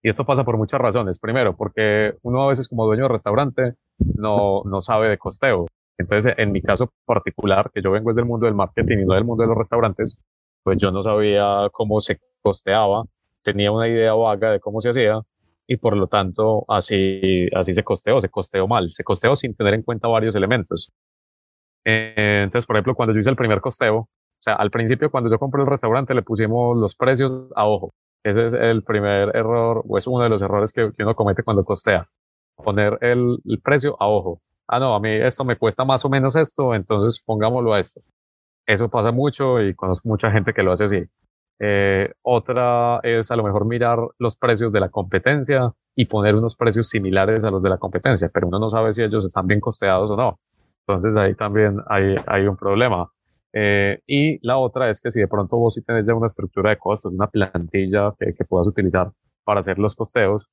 [0.00, 1.18] Y esto pasa por muchas razones.
[1.18, 5.66] Primero, porque uno a veces como dueño de restaurante no, no sabe de costeo.
[5.98, 9.24] Entonces, en mi caso particular, que yo vengo del mundo del marketing y no del
[9.24, 10.18] mundo de los restaurantes,
[10.62, 13.02] pues yo no sabía cómo se costeaba,
[13.42, 15.20] tenía una idea vaga de cómo se hacía
[15.66, 19.74] y por lo tanto así, así se costeó, se costeó mal, se costeó sin tener
[19.74, 20.92] en cuenta varios elementos.
[21.84, 24.08] Eh, entonces, por ejemplo, cuando yo hice el primer costeo, o
[24.40, 27.92] sea, al principio cuando yo compré el restaurante le pusimos los precios a ojo.
[28.24, 31.42] Ese es el primer error o es uno de los errores que, que uno comete
[31.42, 32.08] cuando costea.
[32.56, 34.40] Poner el, el precio a ojo
[34.72, 38.00] ah, no, a mí esto me cuesta más o menos esto, entonces pongámoslo a esto.
[38.66, 41.04] Eso pasa mucho y conozco mucha gente que lo hace así.
[41.60, 46.56] Eh, otra es a lo mejor mirar los precios de la competencia y poner unos
[46.56, 49.60] precios similares a los de la competencia, pero uno no sabe si ellos están bien
[49.60, 50.40] costeados o no.
[50.86, 53.10] Entonces ahí también hay, hay un problema.
[53.52, 56.70] Eh, y la otra es que si de pronto vos sí tenés ya una estructura
[56.70, 59.10] de costos, una plantilla que, que puedas utilizar
[59.44, 60.48] para hacer los costeos,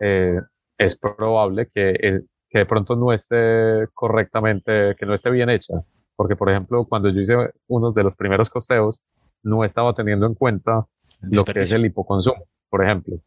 [0.00, 0.40] eh,
[0.78, 5.74] es probable que, eh, que de pronto no esté correctamente, que no esté bien hecha.
[6.16, 7.36] Porque, por ejemplo, cuando yo hice
[7.68, 9.00] uno de los primeros costeos,
[9.42, 10.86] no estaba teniendo en cuenta
[11.22, 13.20] lo que es el hipoconsumo, por ejemplo.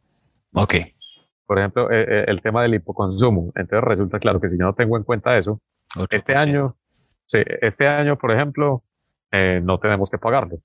[0.54, 0.76] Ok.
[1.46, 3.52] Por ejemplo, eh, eh, el tema del hipoconsumo.
[3.56, 5.62] Entonces resulta claro que si yo no tengo en cuenta eso,
[6.10, 6.78] este año,
[7.26, 8.84] sí, este año, por ejemplo,
[9.32, 10.58] eh, no tenemos que pagarlo.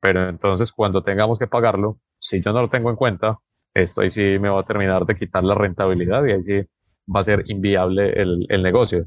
[0.00, 3.38] Pero entonces cuando tengamos que pagarlo, si yo no lo tengo en cuenta,
[3.74, 6.60] esto ahí sí me va a terminar de quitar la rentabilidad y ahí sí
[7.14, 9.06] va a ser inviable el, el negocio.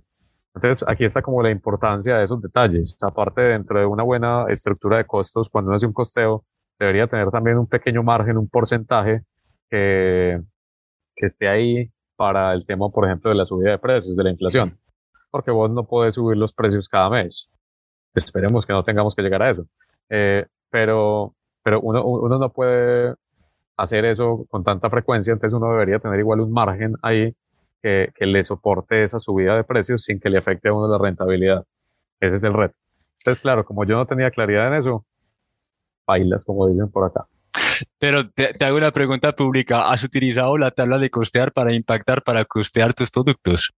[0.56, 2.96] Entonces, aquí está como la importancia de esos detalles.
[3.02, 6.46] Aparte, dentro de una buena estructura de costos, cuando uno hace un costeo,
[6.80, 9.24] debería tener también un pequeño margen, un porcentaje
[9.70, 10.40] que,
[11.16, 14.30] que esté ahí para el tema, por ejemplo, de la subida de precios, de la
[14.30, 14.78] inflación.
[15.34, 17.50] Porque vos no podés subir los precios cada mes.
[18.14, 19.66] Esperemos que no tengamos que llegar a eso.
[20.10, 23.16] Eh, pero pero uno, uno no puede
[23.78, 27.34] hacer eso con tanta frecuencia, entonces uno debería tener igual un margen ahí
[27.82, 30.98] que, que, le soporte esa subida de precios sin que le afecte a uno la
[30.98, 31.66] rentabilidad.
[32.20, 32.76] Ese es el reto.
[33.20, 35.06] Entonces, claro, como yo no tenía claridad en eso,
[36.06, 37.26] bailas, como dicen por acá.
[37.98, 39.90] Pero te, te, hago una pregunta pública.
[39.90, 43.74] ¿Has utilizado la tabla de costear para impactar, para costear tus productos?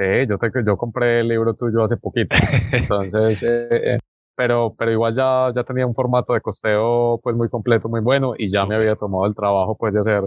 [0.00, 2.34] Sí, yo, te, yo compré el libro tuyo hace poquito.
[2.72, 3.98] Entonces, eh, eh,
[4.34, 8.32] pero, pero igual ya, ya tenía un formato de costeo pues muy completo, muy bueno
[8.38, 8.68] y ya sí.
[8.68, 10.22] me había tomado el trabajo pues de hacer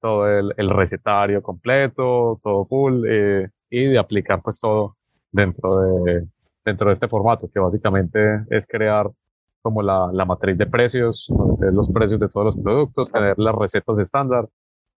[0.00, 4.96] todo el, el recetario completo, todo full eh, y de aplicar pues todo
[5.30, 6.26] dentro de,
[6.64, 9.10] dentro de este formato que básicamente es crear
[9.60, 13.98] como la, la matriz de precios, los precios de todos los productos, tener las recetas
[13.98, 14.48] estándar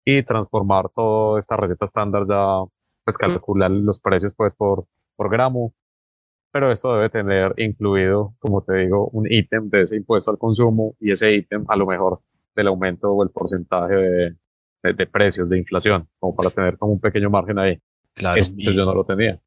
[0.05, 2.63] y transformar toda esta receta estándar ya,
[3.03, 4.85] pues calcular los precios pues por,
[5.15, 5.73] por gramo.
[6.51, 10.95] Pero esto debe tener incluido, como te digo, un ítem de ese impuesto al consumo
[10.99, 12.21] y ese ítem a lo mejor
[12.55, 14.35] del aumento o el porcentaje de,
[14.83, 17.79] de, de, precios, de inflación, como para tener como un pequeño margen ahí.
[18.13, 19.39] Claro, Esto yo no lo tenía.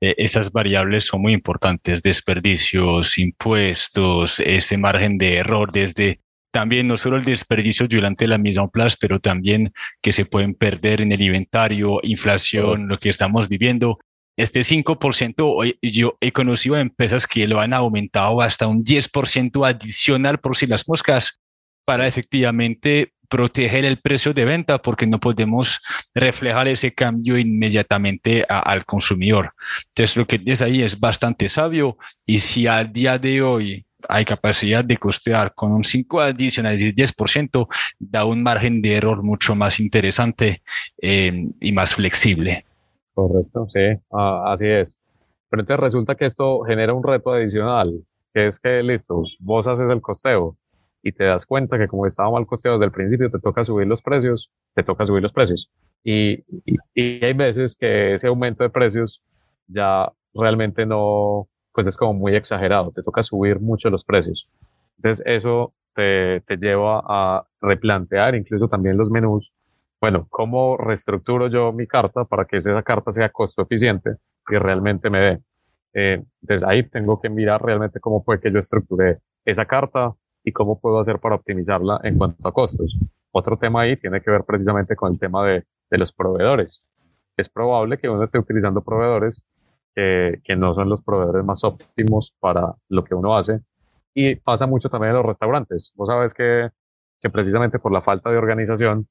[0.00, 6.96] Eh, esas variables son muy importantes, desperdicios, impuestos, ese margen de error desde también no
[6.96, 11.12] solo el desperdicio durante la mise en place, pero también que se pueden perder en
[11.12, 13.98] el inventario, inflación, lo que estamos viviendo.
[14.36, 20.56] este 5%, yo he conocido empresas que lo han aumentado hasta un 10% adicional por
[20.56, 21.40] si las moscas
[21.84, 25.80] para efectivamente proteger el precio de venta porque no podemos
[26.14, 29.52] reflejar ese cambio inmediatamente al consumidor.
[29.88, 34.24] Entonces, lo que dice ahí es bastante sabio y si al día de hoy hay
[34.24, 37.66] capacidad de costear con un 5 adicional de 10%,
[37.98, 40.62] da un margen de error mucho más interesante
[41.00, 42.64] eh, y más flexible.
[43.14, 43.80] Correcto, sí,
[44.12, 44.98] ah, así es.
[45.48, 49.90] Pero entonces resulta que esto genera un reto adicional, que es que, listo, vos haces
[49.90, 50.56] el costeo
[51.02, 53.86] y te das cuenta que como estaba mal costeado desde el principio, te toca subir
[53.86, 55.70] los precios, te toca subir los precios.
[56.04, 59.22] Y, y, hay veces que ese aumento de precios
[59.66, 64.48] ya realmente no, pues es como muy exagerado, te toca subir mucho los precios.
[64.96, 69.52] Entonces eso te, te lleva a replantear incluso también los menús.
[70.00, 74.16] Bueno, ¿cómo reestructuro yo mi carta para que esa carta sea costo eficiente
[74.48, 75.38] y realmente me dé?
[75.92, 80.52] Eh, entonces ahí tengo que mirar realmente cómo fue que yo estructuré esa carta, y
[80.52, 82.98] cómo puedo hacer para optimizarla en cuanto a costos.
[83.32, 86.84] Otro tema ahí tiene que ver precisamente con el tema de, de los proveedores.
[87.36, 89.46] Es probable que uno esté utilizando proveedores
[89.94, 93.60] que, que, no son los proveedores más óptimos para lo que uno hace.
[94.14, 95.92] Y pasa mucho también en los restaurantes.
[95.94, 96.70] Vos sabes que,
[97.20, 99.08] que precisamente por la falta de organización,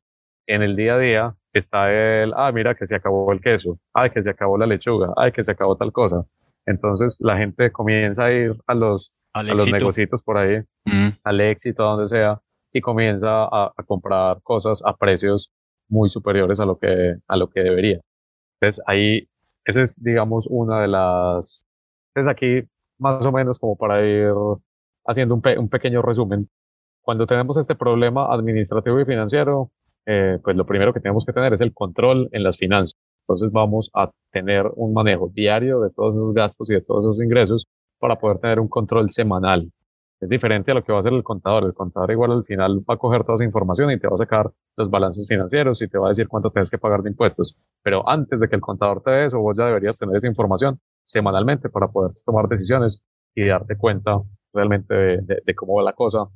[0.48, 4.10] en el día a día está el, ah, mira que se acabó el queso, ay,
[4.10, 6.26] que se acabó la lechuga, ay, que se acabó tal cosa.
[6.66, 11.10] Entonces la gente comienza a ir a los a los negocios por ahí, mm.
[11.24, 12.42] al éxito, a donde sea,
[12.74, 15.52] y comienza a, comprar cosas a precios
[15.88, 18.00] muy superiores a lo que, a lo que debería.
[18.60, 19.28] Entonces ahí,
[19.70, 21.64] esa es, digamos, una de las...
[22.14, 24.34] Entonces aquí, más o menos como para ir
[25.06, 26.50] haciendo un, un pequeño resumen,
[27.02, 29.72] cuando tenemos este problema administrativo y financiero,
[30.06, 32.96] eh, pues lo primero que tenemos que tener es el control en las finanzas.
[33.22, 37.24] Entonces vamos a tener un manejo diario de todos esos gastos y de todos esos
[37.24, 37.68] ingresos
[38.00, 39.72] para poder tener un control semanal.
[40.20, 41.64] Es diferente a lo que va a hacer el contador.
[41.64, 44.18] El contador igual al final va a coger toda esa información y te va a
[44.18, 47.56] sacar los balances financieros y te va a decir cuánto tienes que pagar de impuestos.
[47.82, 50.80] Pero antes de que el contador te dé eso, vos ya deberías tener esa información
[51.06, 53.02] semanalmente para poder tomar decisiones
[53.34, 54.22] y darte cuenta
[54.54, 56.28] realmente de, cómo va la cosa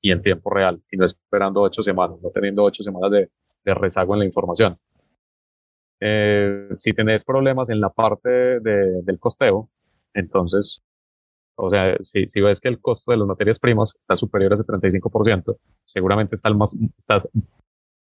[0.00, 3.30] y en tiempo real y no esperando ocho semanas, no teniendo ocho semanas de,
[3.74, 4.78] rezago en la información.
[6.00, 9.68] Eh, si tenés problemas en la parte del costeo,
[10.14, 10.82] entonces
[11.58, 14.54] o sea, si, si ves que el costo de las materias primas está superior a
[14.54, 17.28] ese 35%, seguramente está más, estás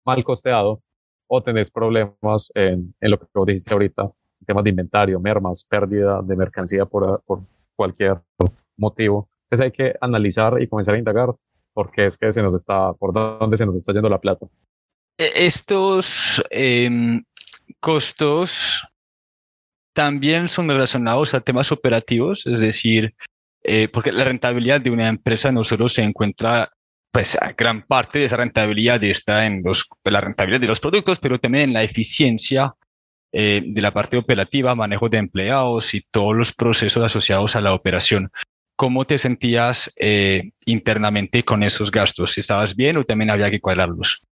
[0.05, 0.83] mal costeado
[1.27, 4.11] o tenés problemas en, en lo que vos dijiste ahorita,
[4.47, 7.41] temas de inventario, mermas, pérdida de mercancía por, por
[7.75, 8.21] cualquier
[8.77, 9.29] motivo.
[9.45, 11.35] Entonces hay que analizar y comenzar a indagar
[11.73, 14.47] por qué es que se nos está, por dónde se nos está yendo la plata.
[15.19, 17.21] E, estos eh,
[17.81, 18.87] costos
[19.93, 23.15] también son relacionados a temas operativos, es decir,
[23.69, 26.71] eh, porque la rentabilidad de una empresa no solo se encuentra,
[27.11, 31.41] pues gran parte de esa rentabilidad está en los, la rentabilidad de los productos, pero
[31.41, 32.77] también en la eficiencia
[33.33, 37.75] eh, de la parte operativa, manejo de empleados y todos los procesos asociados a la
[37.75, 38.31] operación.
[38.77, 42.39] ¿Cómo te sentías eh, internamente con esos gastos?
[42.39, 44.23] ¿Estabas bien o también había que cuadrarlos?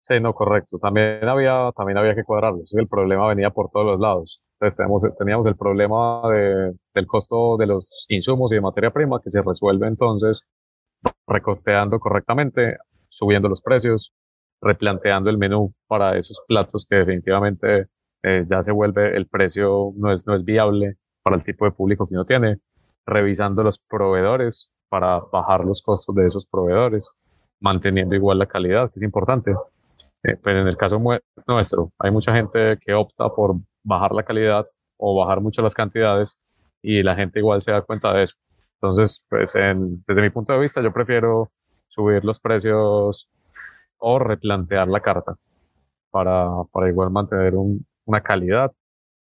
[0.00, 0.80] Sí, no, correcto.
[0.80, 2.74] También había, también había que cuadrarlos.
[2.74, 4.42] El problema venía por todos los lados.
[4.62, 9.20] Entonces teníamos, teníamos el problema de, del costo de los insumos y de materia prima
[9.20, 10.42] que se resuelve entonces
[11.26, 12.76] recosteando correctamente,
[13.08, 14.14] subiendo los precios,
[14.60, 17.88] replanteando el menú para esos platos que definitivamente
[18.22, 20.94] eh, ya se vuelve el precio no es, no es viable
[21.24, 22.58] para el tipo de público que uno tiene,
[23.04, 27.10] revisando los proveedores para bajar los costos de esos proveedores,
[27.58, 29.56] manteniendo igual la calidad, que es importante.
[30.22, 31.02] Eh, pero en el caso
[31.48, 34.66] nuestro, hay mucha gente que opta por bajar la calidad
[34.96, 36.36] o bajar mucho las cantidades
[36.82, 38.36] y la gente igual se da cuenta de eso.
[38.74, 41.50] Entonces, pues desde mi punto de vista, yo prefiero
[41.86, 43.28] subir los precios
[43.98, 45.36] o replantear la carta
[46.10, 47.54] para, para igual mantener
[48.04, 48.72] una calidad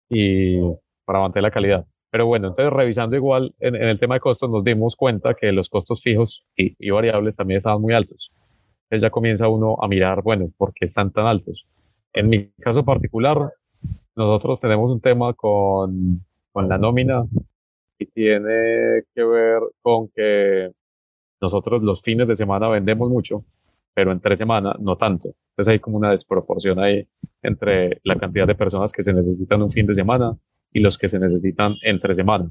[0.09, 0.61] y
[1.05, 1.87] para mantener la calidad.
[2.11, 5.69] Pero bueno, entonces revisando igual en, el tema de costos, nos dimos cuenta que los
[5.69, 8.33] costos fijos y, y variables también estaban muy altos.
[8.85, 11.67] Entonces ya comienza uno a mirar, bueno, ¿por qué están tan altos?
[12.13, 13.53] En mi caso particular,
[14.15, 17.25] nosotros tenemos un tema con, con la nómina
[17.99, 20.73] y tiene que ver con que
[21.41, 23.45] nosotros los fines de semana vendemos mucho,
[23.95, 25.35] pero entre semana no tanto.
[25.51, 27.07] Entonces hay como una desproporción ahí
[27.43, 30.37] entre la cantidad de personas que se necesitan un fin de semana
[30.73, 32.51] y los que se necesitan entre semana.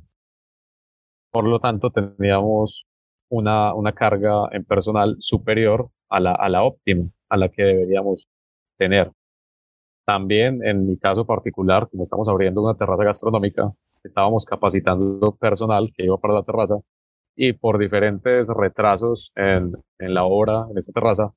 [1.32, 2.88] Por lo tanto, teníamos
[3.30, 8.28] una, una carga en personal superior a la, a la óptima, a la que deberíamos
[8.78, 9.12] tener.
[10.06, 16.06] También en mi caso particular, como estamos abriendo una terraza gastronómica, estábamos capacitando personal que
[16.06, 16.76] iba para la terraza
[17.36, 21.34] y por diferentes retrasos en, en la obra en esta terraza,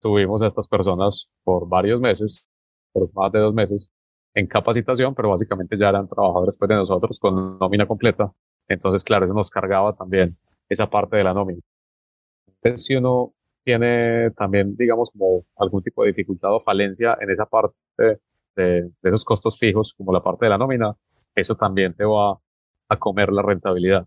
[0.00, 2.46] tuvimos a estas personas por varios meses,
[2.92, 3.90] por más de dos meses,
[4.34, 8.32] en capacitación, pero básicamente ya eran trabajadores después de nosotros con nómina completa.
[8.68, 10.36] Entonces, claro, eso nos cargaba también
[10.68, 11.60] esa parte de la nómina.
[12.46, 13.32] Entonces, si uno
[13.64, 18.18] tiene también, digamos, como algún tipo de dificultad o falencia en esa parte de,
[18.56, 20.94] de esos costos fijos, como la parte de la nómina,
[21.34, 22.38] eso también te va
[22.88, 24.06] a comer la rentabilidad.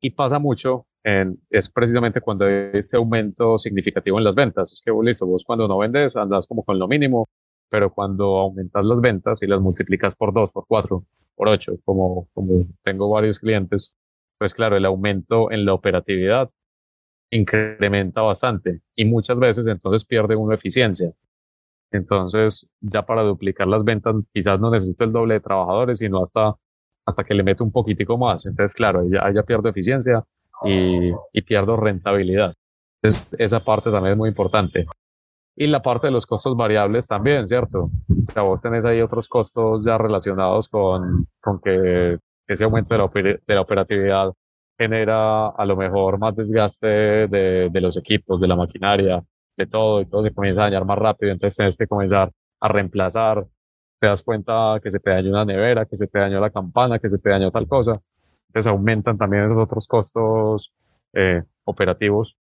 [0.00, 4.72] Y pasa mucho, en, es precisamente cuando hay este aumento significativo en las ventas.
[4.72, 7.28] Es que, listo, vos cuando no vendes andas como con lo mínimo,
[7.68, 11.04] pero cuando aumentas las ventas y las multiplicas por dos, por cuatro,
[11.34, 13.96] por ocho, como, como tengo varios clientes,
[14.38, 16.50] pues claro, el aumento en la operatividad
[17.30, 21.12] incrementa bastante y muchas veces entonces pierde uno eficiencia.
[21.92, 26.54] Entonces, ya para duplicar las ventas, quizás no necesito el doble de trabajadores, sino hasta,
[27.04, 28.46] hasta que le meto un poquitico más.
[28.46, 30.24] Entonces, claro, ya, ya pierdo eficiencia
[30.64, 32.54] y, y pierdo rentabilidad.
[33.02, 34.86] Entonces, esa parte también es muy importante.
[35.56, 37.90] Y la parte de los costos variables también, ¿cierto?
[38.08, 42.98] O sea, vos tenés ahí otros costos ya relacionados con, con que ese aumento de
[42.98, 44.32] la, de la operatividad
[44.80, 49.22] genera a lo mejor más desgaste de, los equipos, de la maquinaria,
[49.54, 52.68] de todo, y todo se comienza a dañar más rápido, entonces tienes que comenzar a
[52.68, 53.46] reemplazar,
[54.00, 56.98] te das cuenta que se te dañó una nevera, que se te dañó la campana,
[56.98, 58.00] que se te dañó tal cosa,
[58.48, 60.72] entonces aumentan también los otros costos
[61.12, 62.38] eh, operativos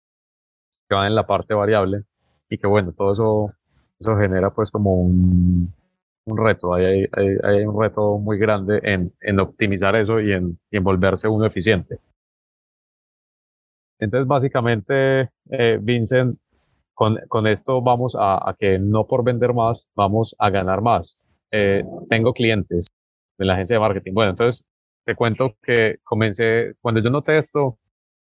[0.89, 2.03] que van en la parte variable
[2.49, 3.53] y que bueno, todo eso,
[3.97, 5.73] eso genera pues como un,
[6.25, 7.07] reto, hay,
[7.65, 11.97] un reto muy grande en, en optimizar eso y en, y en volverse uno eficiente.
[13.99, 16.37] Entonces, básicamente, eh, Vincent,
[16.93, 21.19] con, con, esto vamos a, a, que no por vender más, vamos a ganar más.
[21.51, 22.87] Eh, tengo clientes
[23.37, 24.13] de la agencia de marketing.
[24.13, 24.65] Bueno, entonces
[25.05, 27.77] te cuento que comencé, cuando yo noté esto,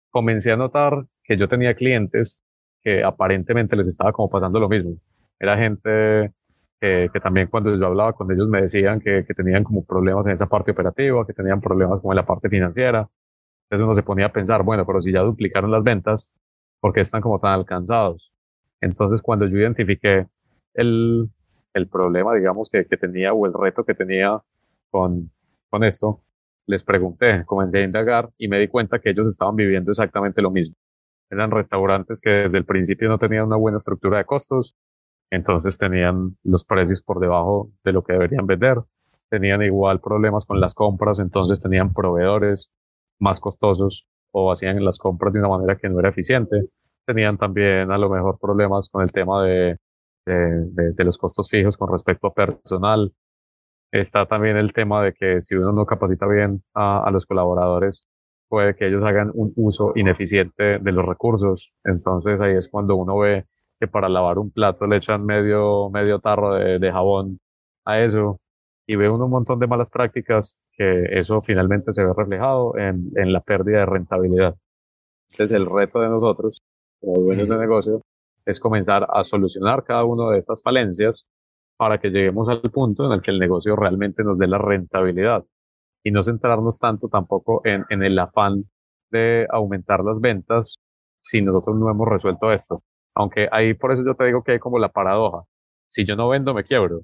[0.09, 2.39] comencé a notar que yo tenía clientes
[2.83, 4.95] que aparentemente les estaba como pasando lo mismo.
[5.39, 6.33] Era gente
[6.79, 10.25] que, que también cuando yo hablaba con ellos me decían que, que tenían como problemas
[10.25, 13.09] en esa parte operativa, que tenían problemas como en la parte financiera,
[13.73, 16.31] entonces uno se ponía a pensar, bueno, pero si ya duplicaron las ventas,
[16.79, 18.31] ¿por qué están como tan alcanzados?
[18.81, 20.27] Entonces cuando yo identifiqué
[20.75, 21.27] el,
[21.73, 24.39] el problema, digamos, que, que, tenía o el reto que tenía
[24.91, 25.31] con,
[25.71, 26.21] con esto,
[26.67, 30.51] les pregunté, comencé a indagar y me di cuenta que ellos estaban viviendo exactamente lo
[30.51, 30.75] mismo.
[31.31, 34.75] Eran restaurantes que desde el principio no tenían una buena estructura de costos,
[35.31, 38.77] entonces tenían los precios por debajo de lo que deberían vender,
[39.31, 42.69] tenían igual problemas con las compras, entonces tenían proveedores
[43.23, 46.67] más costosos o hacían las compras de una manera que no era eficiente.
[47.05, 49.77] Tenían también a lo mejor problemas con el tema de,
[50.25, 53.13] de, los costos fijos con respecto a personal.
[53.91, 58.07] Está también el tema de que si uno no capacita bien a, a los colaboradores,
[58.49, 61.73] puede que ellos hagan un uso ineficiente de los recursos.
[61.83, 63.45] Entonces ahí es cuando uno ve
[63.79, 67.39] que para lavar un plato le echan medio, medio tarro de, de jabón
[67.85, 68.39] a eso
[68.85, 73.11] y ve uno un montón de malas prácticas que eso finalmente se ve reflejado en,
[73.15, 74.55] en la pérdida de rentabilidad.
[75.31, 76.61] Entonces el reto de nosotros,
[76.99, 78.01] como dueños de negocio,
[78.45, 81.25] es comenzar a solucionar cada una de estas falencias
[81.77, 85.43] para que lleguemos al punto en el que el negocio realmente nos dé la rentabilidad
[86.03, 88.65] y no centrarnos tanto tampoco en, en el afán
[89.09, 90.77] de aumentar las ventas
[91.21, 92.83] si nosotros no hemos resuelto esto.
[93.15, 95.43] Aunque ahí por eso yo te digo que hay como la paradoja.
[95.87, 97.01] Si yo no vendo, me quiebro.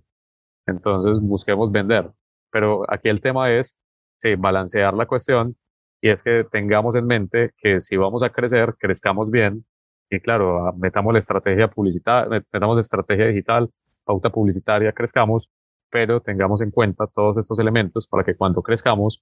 [0.69, 2.09] Entonces busquemos vender.
[2.51, 3.77] Pero aquí el tema es
[4.19, 5.55] sí, balancear la cuestión
[6.01, 9.65] y es que tengamos en mente que si vamos a crecer, crezcamos bien
[10.09, 13.69] y claro, ah, metamos la estrategia publicitaria, metamos la estrategia digital,
[14.03, 15.49] pauta publicitaria, crezcamos,
[15.91, 19.21] pero tengamos en cuenta todos estos elementos para que cuando crezcamos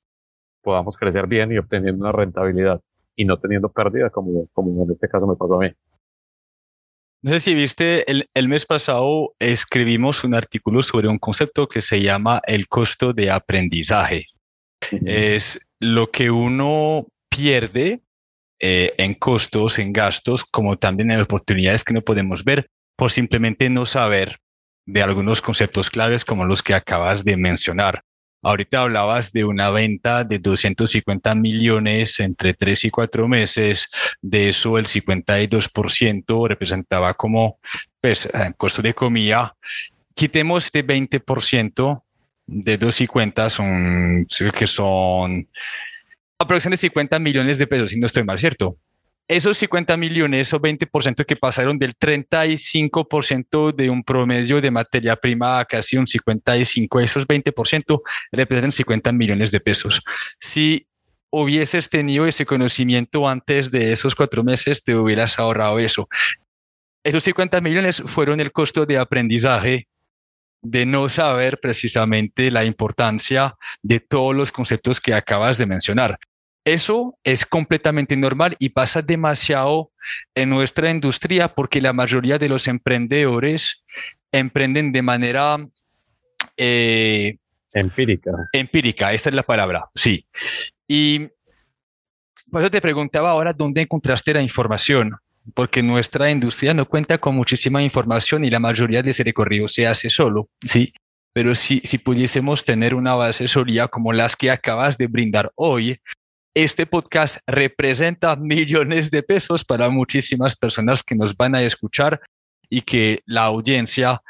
[0.61, 2.81] podamos crecer bien y obteniendo una rentabilidad
[3.15, 5.71] y no teniendo pérdida como, como en este caso me pasó a mí.
[7.23, 11.81] No sé si viste, el, el, mes pasado escribimos un artículo sobre un concepto que
[11.81, 14.27] se llama el costo de aprendizaje.
[14.91, 15.09] Uh -huh.
[15.09, 18.01] Es lo que uno pierde
[18.59, 23.69] eh, en costos, en gastos, como también en oportunidades que no podemos ver por simplemente
[23.69, 24.37] no saber
[24.87, 28.01] de algunos conceptos claves como los que acabas de mencionar.
[28.41, 33.89] Ahorita hablabas de una venta de 250 millones entre 3 y 4 meses.
[34.21, 37.59] De eso, el 52% representaba como
[37.99, 39.55] pues, costo de comida.
[40.13, 42.03] Quitemos este 20%
[42.47, 44.25] de 250, son,
[44.55, 45.47] que son
[46.39, 48.77] aproximadamente 50 millones de pesos, si no estoy mal, ¿cierto?
[49.27, 55.59] Esos 50 millones o 20% que pasaron del 35% de un promedio de materia prima
[55.59, 58.01] a casi un 55, esos 20%
[58.31, 60.01] representan 50 millones de pesos.
[60.39, 60.87] Si
[61.29, 66.07] hubieses tenido ese conocimiento antes de esos cuatro meses, te hubieras ahorrado eso.
[67.03, 69.87] Esos 50 millones fueron el costo de aprendizaje
[70.61, 76.17] de no saber precisamente la importancia de todos los conceptos que acabas de mencionar.
[76.67, 79.93] Eso es completamente normal y pasa demasiado
[80.35, 83.85] en nuestra industria porque la mayoría de los emprendedores
[84.33, 85.65] emprenden de manera
[86.57, 87.37] eh,
[87.73, 88.31] empírica.
[88.51, 90.27] Empírica, esta es la palabra, sí.
[90.85, 91.29] Y
[92.51, 95.15] por eso te preguntaba ahora dónde encontraste la información,
[95.53, 99.87] porque nuestra industria no cuenta con muchísima información y la mayoría de ese recorrido se
[99.87, 100.91] hace solo, sí.
[101.31, 106.01] Pero si, si pudiésemos tener una base sólida como las que acabas de brindar hoy,
[106.63, 112.19] este podcast representa millones de pesos para muchísimas personas que nos van a escuchar
[112.67, 114.23] y que la audiencia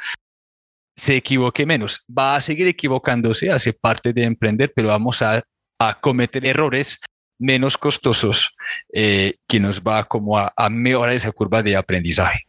[0.96, 2.04] se equivoque menos.
[2.06, 5.44] Va a seguir equivocándose, hace parte de emprender, pero vamos a,
[6.02, 6.98] cometer errores
[7.40, 8.56] menos costosos
[8.92, 12.48] eh, que nos va como a, mejorar esa curva de aprendizaje.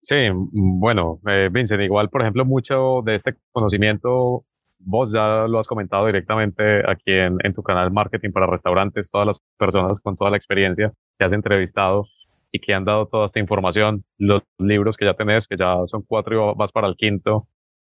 [0.00, 4.46] Sí, bueno, eh, Vincent, igual, por ejemplo, mucho de este conocimiento
[4.84, 9.26] vos ya lo has comentado directamente aquí en, en, tu canal Marketing para Restaurantes, todas
[9.26, 12.06] las personas con toda la experiencia que has entrevistado
[12.50, 16.02] y que han dado toda esta información, los libros que ya tenés, que ya son
[16.02, 17.48] cuatro y vas para el quinto,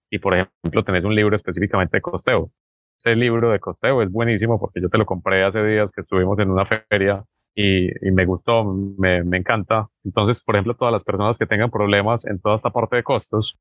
[0.10, 2.52] y por ejemplo tenés un libro específicamente de costeo.
[2.98, 6.38] Ese libro de costeo es buenísimo porque yo te lo compré hace días que estuvimos
[6.40, 7.24] en una feria
[7.56, 9.88] y, y me gustó, me, me encanta.
[10.04, 13.58] Entonces, por ejemplo, todas las personas que tengan problemas en toda esta parte de costos,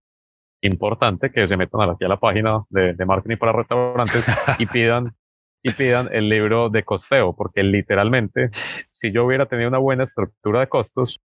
[0.61, 4.25] importante que se metan aquí a la página de, de marketing para restaurantes
[4.59, 5.15] y pidan
[5.63, 8.51] y pidan el libro de costeo, porque literalmente,
[8.93, 11.21] si yo hubiera tenido una buena estructura de costos,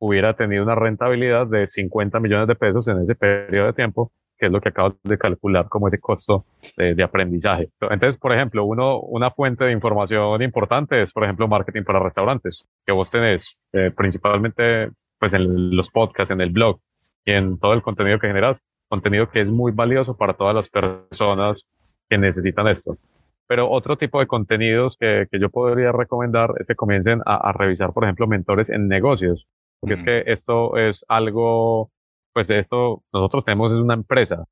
[0.00, 4.46] hubiera tenido una rentabilidad de 50 millones de pesos en ese periodo de tiempo, que
[4.46, 6.46] es lo que acabo de calcular como ese costo
[6.76, 7.68] de, aprendizaje.
[7.82, 12.64] Entonces, por ejemplo, uno, una fuente de información importante es, por ejemplo, marketing para restaurantes,
[12.86, 16.80] que vos tenés eh, principalmente pues en los podcasts, en el blog,
[17.24, 18.58] y en todo el contenido que generas,
[18.88, 21.64] contenido que es muy valioso para todas las personas
[22.08, 22.96] que necesitan esto.
[23.46, 27.52] Pero otro tipo de contenidos que, que yo podría recomendar es que comiencen a, a,
[27.52, 29.46] revisar, por ejemplo, mentores en negocios,
[29.80, 31.90] porque es que esto es algo,
[32.32, 34.44] pues esto nosotros tenemos es una empresa,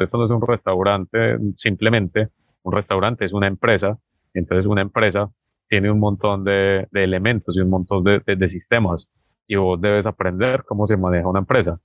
[0.00, 2.28] esto no es un restaurante simplemente,
[2.62, 3.98] un restaurante es una empresa,
[4.34, 5.30] entonces una empresa
[5.68, 9.08] tiene un montón de, de elementos y un montón de, de, de sistemas
[9.46, 11.80] y vos debes aprender cómo se maneja una empresa.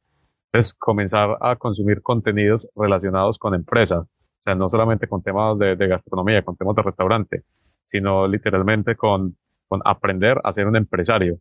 [0.51, 5.75] Entonces, comenzar a consumir contenidos relacionados con empresas, o sea, no solamente con temas de,
[5.75, 7.43] de gastronomía, con temas de restaurante,
[7.85, 9.37] sino literalmente con,
[9.67, 11.39] con aprender a ser un empresario.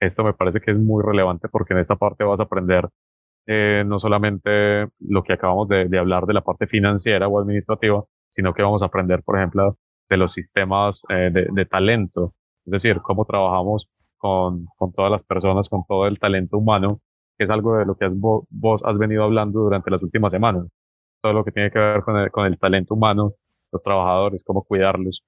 [0.00, 2.88] Esto me parece que es muy relevante porque en esta parte vas a aprender
[3.46, 8.04] eh, no solamente lo que acabamos de, de, hablar de la parte financiera o administrativa,
[8.30, 9.78] sino que vamos a aprender, por ejemplo,
[10.08, 12.34] de los sistemas eh, de, de, talento,
[12.66, 13.88] es decir, cómo trabajamos
[14.24, 17.00] con, todas las personas, con todo el talento humano,
[17.36, 20.66] que es algo de lo que vos, has venido hablando durante las últimas semanas.
[21.20, 23.34] Todo lo que tiene que ver con el, talento humano,
[23.70, 25.22] los trabajadores, cómo cuidarlos,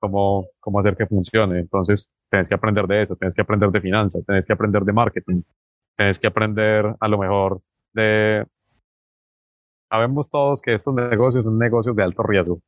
[0.00, 1.58] cómo, cómo hacer que funcione.
[1.58, 4.92] Entonces, tienes que aprender de eso, tienes que aprender de finanzas, tienes que aprender de
[4.94, 5.42] marketing,
[5.98, 7.60] tienes que aprender a lo mejor
[7.92, 8.46] de...
[9.90, 12.60] Sabemos todos que estos negocios son negocios de alto riesgo.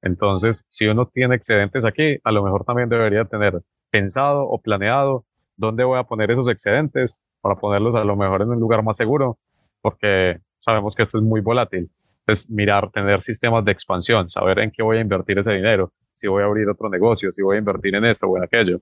[0.00, 3.60] Entonces, si uno tiene excedentes aquí, a lo mejor también debería tener
[3.94, 5.24] pensado o planeado
[5.56, 8.96] dónde voy a poner esos excedentes para ponerlos a lo mejor en un lugar más
[8.96, 9.38] seguro,
[9.82, 11.88] porque sabemos que esto es muy volátil.
[12.18, 16.26] Entonces, mirar, tener sistemas de expansión, saber en qué voy a invertir ese dinero, si
[16.26, 18.80] voy a abrir otro negocio, si voy a invertir en esto o en aquello.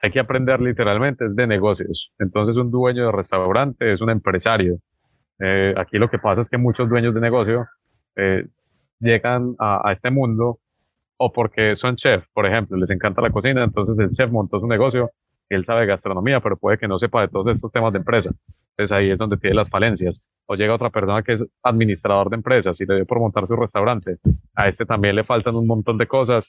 [0.00, 2.10] Hay que aprender literalmente de negocios.
[2.18, 4.78] Entonces, un dueño de restaurante es un empresario.
[5.40, 7.66] Eh, aquí lo que pasa es que muchos dueños de negocio
[8.16, 8.46] eh,
[8.98, 10.61] llegan a, a este mundo
[11.24, 14.66] o porque son chef, por ejemplo, les encanta la cocina, entonces el chef montó su
[14.66, 15.12] negocio,
[15.48, 18.30] él sabe gastronomía, pero puede que no sepa de todos estos temas de empresa.
[18.70, 20.20] Entonces ahí es donde tiene las falencias.
[20.46, 23.54] O llega otra persona que es administrador de empresas y le dio por montar su
[23.54, 24.16] restaurante.
[24.56, 26.44] A este también le faltan un montón de cosas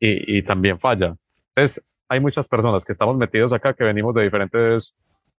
[0.00, 1.14] y, y también falla.
[1.54, 4.92] Entonces hay muchas personas que estamos metidos acá que venimos de diferentes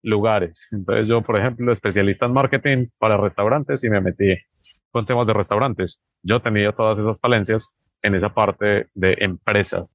[0.05, 0.68] lugares.
[0.70, 4.37] Entonces yo, por ejemplo, especialista en marketing para restaurantes y me metí
[4.93, 5.99] con temas de restaurantes.
[6.22, 7.68] Yo tenía todas esas falencias
[8.07, 9.87] en esa parte de empresa.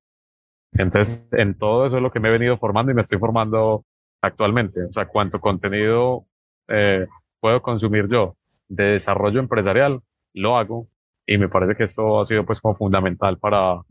[0.74, 3.86] Entonces, en todo eso es lo que me he venido formando y me estoy formando
[4.22, 4.84] actualmente.
[4.84, 6.26] O sea, cuánto contenido
[6.68, 7.07] eh,
[7.39, 8.36] puedo consumir yo
[8.68, 10.01] de desarrollo empresarial,
[10.34, 10.88] lo hago
[11.26, 13.82] y me parece que esto ha sido pues como fundamental para,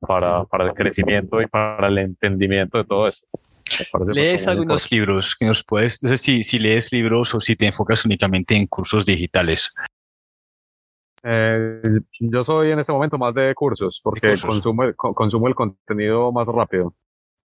[0.00, 3.26] para, para el crecimiento y para el entendimiento de todo eso.
[4.12, 7.66] ¿Lees algunos libros que nos puedes, no sé si, si lees libros o si te
[7.66, 9.72] enfocas únicamente en cursos digitales?
[11.26, 11.80] Eh,
[12.20, 16.94] yo soy en este momento más de cursos porque Consumo, consumo el contenido más rápido.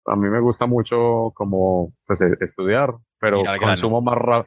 [0.07, 4.47] A mí me gusta mucho como pues, e, estudiar, pero consumo más,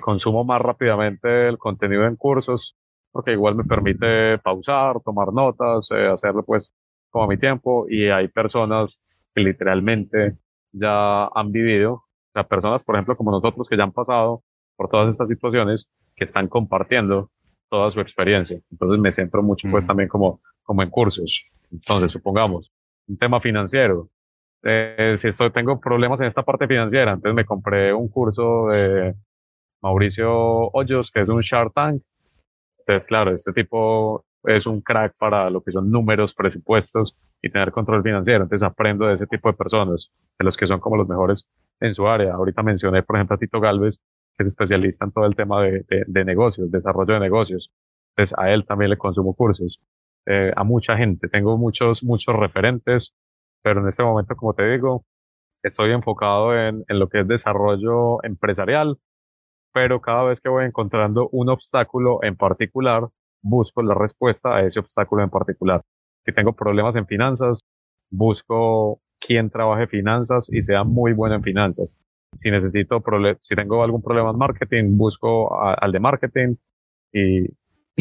[0.00, 2.76] consumo más rápidamente el contenido en cursos
[3.16, 6.70] porque igual me permite pausar, tomar notas, eh, hacerlo pues
[7.08, 8.98] como a mi tiempo y hay personas
[9.34, 10.36] que literalmente
[10.72, 12.04] ya han vivido, o
[12.34, 14.42] sea, personas, por ejemplo, como nosotros que ya han pasado
[14.76, 17.30] por todas estas situaciones, que están compartiendo
[17.68, 18.60] toda su experiencia.
[18.70, 21.44] Entonces me centro mucho pues también como, como en cursos.
[21.70, 22.70] Entonces, supongamos,
[23.08, 24.08] un tema financiero.
[24.62, 29.14] Eh, si estoy, tengo problemas en esta parte financiera, entonces me compré un curso de
[29.82, 32.02] Mauricio Hoyos, que es un Shark Tank.
[32.78, 37.72] Entonces, claro, este tipo es un crack para lo que son números, presupuestos y tener
[37.72, 38.44] control financiero.
[38.44, 41.46] Entonces aprendo de ese tipo de personas, de los que son como los mejores
[41.80, 42.34] en su área.
[42.34, 43.98] Ahorita mencioné, por ejemplo, a Tito Galvez,
[44.36, 47.70] que especialista en todo el tema de, de, negocios, desarrollo de negocios.
[48.10, 49.80] Entonces a él también le consumo cursos.
[50.26, 53.14] Eh, a mucha gente, tengo muchos, muchos referentes,
[53.62, 55.04] pero en este momento, como te digo,
[55.62, 58.98] estoy enfocado en, en lo que es desarrollo empresarial,
[59.72, 63.08] pero cada vez que voy encontrando un obstáculo en particular,
[63.42, 65.82] busco la respuesta a ese obstáculo en particular.
[66.24, 67.60] Si tengo problemas en finanzas,
[68.10, 71.96] busco quien trabaje finanzas y sea muy bueno en finanzas.
[72.40, 73.02] Si necesito,
[73.40, 76.54] si tengo algún problema en marketing, busco al de marketing
[77.12, 77.46] y,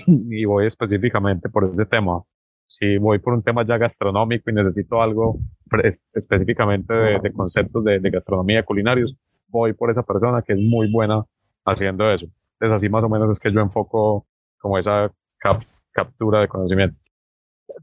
[0.05, 2.21] y voy específicamente por ese tema.
[2.67, 5.37] Si voy por un tema ya gastronómico y necesito algo
[6.13, 9.15] específicamente de, conceptos de, de, gastronomía culinarios,
[9.47, 11.23] voy por esa persona que es muy buena
[11.63, 12.25] haciendo eso.
[12.53, 14.25] Entonces así más o menos es que yo enfoco
[14.57, 15.11] como esa
[15.91, 16.97] captura de conocimiento.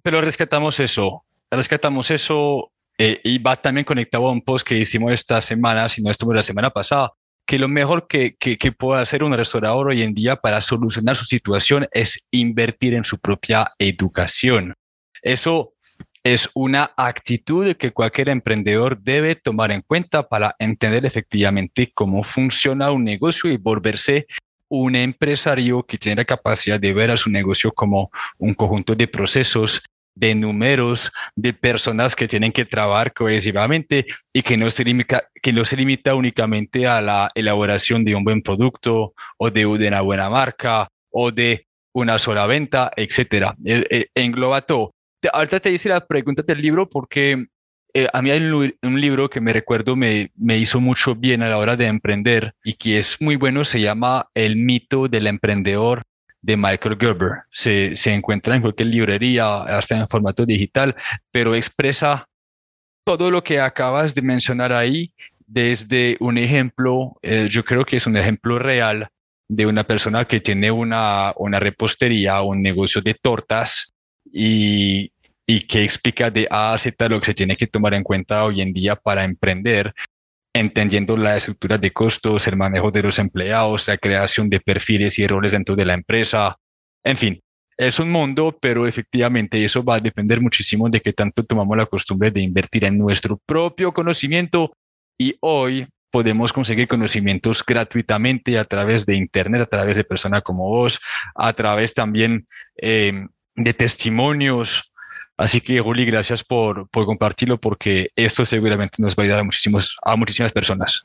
[0.03, 2.73] Pero rescatamos eso, rescatamos eso
[3.05, 6.33] eh, y va también conectado a un post que hicimos esta semana, si no estuvo
[6.33, 7.11] la semana pasada,
[7.45, 11.17] que lo mejor que, que, que, puede hacer un restaurador hoy en día para solucionar
[11.17, 14.75] su situación es invertir en su propia educación.
[15.21, 15.75] Eso
[16.23, 22.93] es una actitud que cualquier emprendedor debe tomar en cuenta para entender efectivamente cómo funciona
[22.93, 24.29] un negocio y volverse
[24.69, 29.09] un empresario que tiene la capacidad de ver a su negocio como un conjunto de
[29.09, 29.83] procesos,
[30.15, 35.53] de números, de personas que tienen que trabajar cohesivamente y que no se limita, que
[35.53, 40.29] no se limita únicamente a la elaboración de un buen producto o de una buena
[40.29, 43.55] marca o de una sola venta, etcétera.
[43.65, 44.93] E, e, engloba todo.
[45.33, 47.47] Ahorita te hice la pregunta del libro porque
[47.95, 51.49] eh, a mí hay un, libro que me recuerdo me, me hizo mucho bien a
[51.49, 56.03] la hora de emprender y que es muy bueno, se llama El mito del emprendedor
[56.43, 57.43] de Michael Gerber.
[57.51, 60.95] Se, se encuentra en cualquier librería, hasta en formato digital,
[61.31, 62.29] pero expresa
[63.05, 65.15] todo lo que acabas de mencionar ahí
[65.47, 69.09] desde un ejemplo, eh, yo creo que es un ejemplo real
[69.49, 73.93] de una persona que tiene una, una repostería, un negocio de tortas
[74.33, 75.13] y
[75.47, 78.45] y que explica de A a Z lo que se tiene que tomar en cuenta
[78.45, 79.93] hoy en día para emprender,
[80.53, 85.27] entendiendo la estructura de costos, el manejo de los empleados, la creación de perfiles y
[85.27, 86.57] roles dentro de la empresa.
[87.03, 87.41] En fin,
[87.77, 91.87] es un mundo, pero efectivamente eso va a depender muchísimo de que tanto tomamos la
[91.87, 94.73] costumbre de invertir en nuestro propio conocimiento
[95.19, 100.69] y hoy podemos conseguir conocimientos gratuitamente a través de Internet, a través de personas como
[100.69, 101.01] vos,
[101.35, 102.47] a través también
[102.77, 104.92] eh, de testimonios
[105.43, 109.43] Así que, Juli, gracias por, por compartirlo porque esto seguramente nos va a ayudar a,
[109.43, 111.05] muchísimos, a muchísimas personas.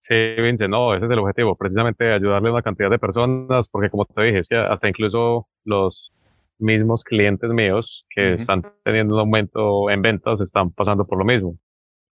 [0.00, 3.88] Sí, Vince, no, ese es el objetivo, precisamente ayudarle a una cantidad de personas, porque
[3.88, 6.12] como te dije, hasta incluso los
[6.58, 11.56] mismos clientes míos que están teniendo un aumento en ventas están pasando por lo mismo.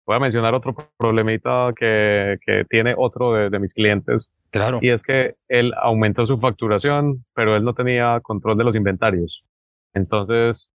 [0.06, 4.30] Voy a mencionar otro problemita que, que tiene otro de, de, mis clientes.
[4.50, 4.78] Claro.
[4.80, 9.44] Y es que él aumentó su facturación, pero él no tenía control de los inventarios.
[9.92, 10.70] Entonces,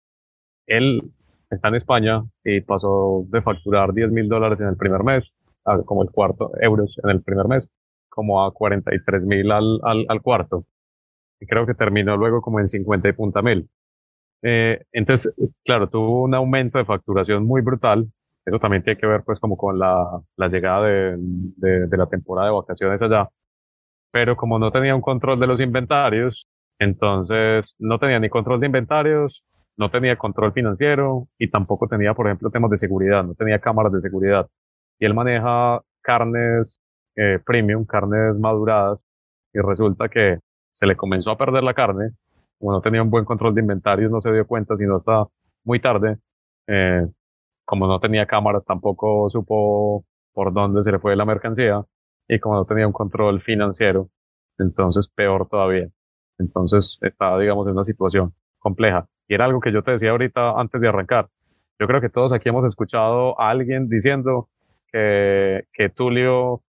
[0.68, 1.12] él
[1.50, 5.32] está en España y pasó de facturar 10 mil dólares en el primer mes,
[5.66, 7.70] a como el cuarto, euros en el primer mes,
[8.10, 10.66] como a 43 mil al, al, al, cuarto.
[11.40, 13.70] Y creo que terminó luego como en 50 y punta mil.
[14.42, 18.08] Eh, entonces, claro, tuvo un aumento de facturación muy brutal.
[18.46, 22.06] Eso también tiene que ver pues como con la, la llegada de, de, de la
[22.08, 23.28] temporada de vacaciones allá.
[24.12, 26.48] Pero como no tenía un control de los inventarios,
[26.80, 29.44] entonces no tenía ni control de inventarios,
[29.78, 33.92] no tenía control financiero y tampoco tenía, por ejemplo, temas de seguridad, no tenía cámaras
[33.94, 34.48] de seguridad.
[35.00, 36.82] Y él maneja carnes
[37.16, 39.00] eh, premium, carnes maduradas,
[39.54, 40.40] y resulta que
[40.74, 42.12] se le comenzó a perder la carne,
[42.60, 45.26] como no tenía un buen control de inventarios, no se dio cuenta sino hasta
[45.64, 46.18] muy tarde,
[46.68, 47.06] Eh,
[47.66, 51.84] como no tenía cámaras, tampoco supo por dónde se le fue la mercancía
[52.28, 54.10] y como no tenía un control financiero,
[54.60, 55.90] entonces peor todavía.
[56.40, 59.08] Entonces estaba, digamos, en una situación compleja.
[59.28, 61.28] Y era algo que yo te decía ahorita antes de arrancar.
[61.80, 64.50] Yo creo que todos aquí hemos escuchado a alguien diciendo
[64.92, 66.62] que, que Tulio,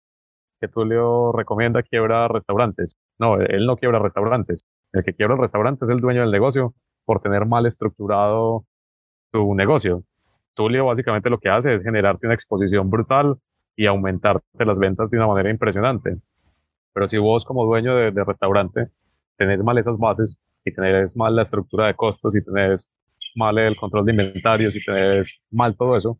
[0.59, 2.97] que Tulio recomienda quiebra restaurantes.
[3.19, 4.63] No, él no quiebra restaurantes.
[4.91, 6.73] El que quiebra el restaurante es el dueño del negocio
[7.05, 8.65] por tener mal estructurado
[9.31, 10.03] su negocio.
[10.55, 13.35] Tulio básicamente lo que hace es generarte una exposición brutal
[13.75, 16.17] y aumentarte las ventas de una manera impresionante.
[16.93, 18.87] Pero si vos como dueño de, de restaurante
[19.37, 20.37] tenés mal esas bases
[20.67, 22.89] y tenés mal la estructura de costos y tenés
[23.35, 26.19] mal el control de inventarios y tenés mal todo eso,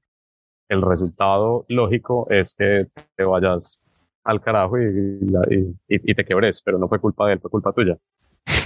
[0.70, 3.80] el resultado lógico es que te vayas
[4.24, 5.20] al carajo y,
[5.88, 7.98] y, y, te quebres, pero no fue culpa de él, fue culpa tuya.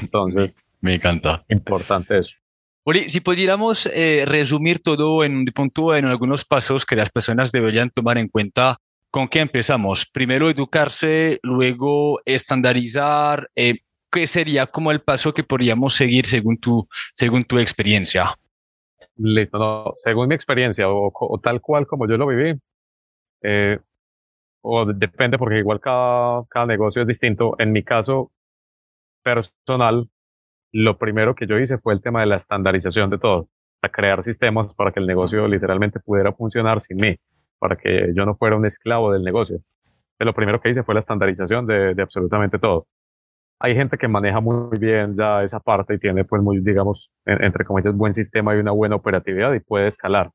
[0.01, 1.43] Entonces, me encanta.
[1.49, 2.36] Importante eso.
[2.84, 7.51] Ori, si pudiéramos eh, resumir todo en un punto, en algunos pasos que las personas
[7.51, 8.77] deberían tomar en cuenta,
[9.11, 10.07] ¿con qué empezamos?
[10.11, 13.51] Primero educarse, luego estandarizar.
[13.55, 13.82] Eh,
[14.12, 18.36] ¿Qué sería como el paso que podríamos seguir según tu, según tu experiencia?
[19.16, 22.59] Listo, no, según mi experiencia o, o tal cual como yo lo viví,
[23.41, 23.80] eh,
[24.62, 27.55] o depende porque igual cada, cada negocio es distinto.
[27.57, 28.32] En mi caso
[29.24, 30.09] personal,
[30.72, 33.49] lo primero que yo hice fue el tema de la estandarización de todo,
[33.82, 37.18] a crear sistemas para que el negocio literalmente pudiera funcionar sin mí,
[37.59, 39.59] para que yo no fuera un esclavo del negocio.
[40.20, 42.88] Lo primero que hice fue la estandarización de, de absolutamente todo.
[43.64, 47.64] Hay gente que maneja muy bien ya esa parte y tiene, pues, muy, digamos, entre
[47.64, 50.32] comillas, buen sistema y una buena operatividad y puede escalar.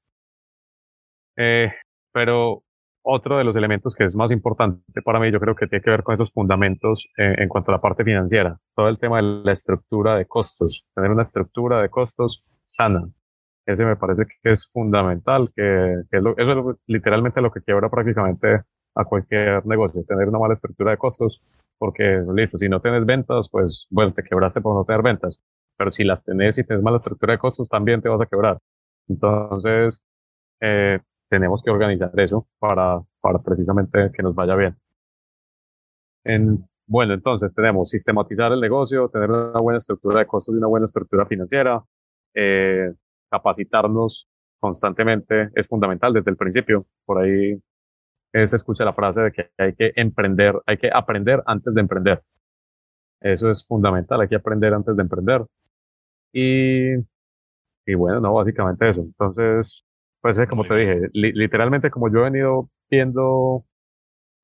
[1.37, 1.72] Eh,
[2.12, 2.62] pero
[3.03, 5.91] otro de los elementos que es más importante para mí, yo creo que tiene que
[5.91, 8.59] ver con esos fundamentos eh, en cuanto a la parte financiera.
[8.74, 13.09] Todo el tema de la estructura de costos, tener una estructura de costos sana.
[13.66, 16.22] Ese me parece que es fundamental, que, es
[16.87, 18.62] literalmente lo que quiebra prácticamente
[18.95, 21.43] a cualquier negocio, tener una mala estructura de costos,
[21.79, 25.41] porque listo, si no tienes ventas, pues bueno, te quebraste por no tener ventas,
[25.77, 28.59] pero si las tenés y tienes mala estructura de costos, también te vas a quebrar.
[29.09, 30.03] Entonces,
[30.61, 34.77] eh, tenemos que organizar eso para, para precisamente que nos vaya bien.
[36.24, 40.68] En, bueno, entonces tenemos sistematizar el negocio, tener una buena estructura de costos y una
[40.68, 41.83] buena estructura financiera,
[42.35, 42.93] eh,
[43.31, 46.87] capacitarnos constantemente es fundamental desde el principio.
[47.05, 47.61] Por ahí
[48.47, 52.22] se escucha la frase de que hay que emprender, hay que aprender antes de emprender.
[53.20, 55.45] Eso es fundamental, hay que aprender antes de emprender.
[56.32, 56.95] Y,
[57.87, 59.01] y bueno, no, básicamente eso.
[59.03, 59.87] Entonces,
[60.20, 63.64] pues como te dije, literalmente como yo he venido viendo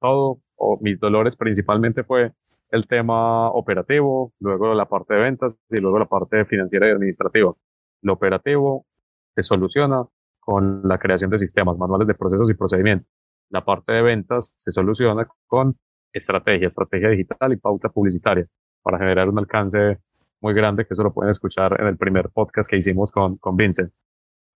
[0.00, 2.32] todo, o mis dolores principalmente fue
[2.70, 7.54] el tema operativo, luego la parte de ventas y luego la parte financiera y administrativa.
[8.02, 8.86] Lo operativo
[9.34, 10.04] se soluciona
[10.40, 13.08] con la creación de sistemas, manuales de procesos y procedimientos.
[13.52, 15.76] La parte de ventas se soluciona con
[16.10, 18.46] estrategia, estrategia digital y pauta publicitaria
[18.82, 19.98] para generar un alcance
[20.40, 23.56] muy grande, que eso lo pueden escuchar en el primer podcast que hicimos con, con
[23.56, 23.92] Vincent.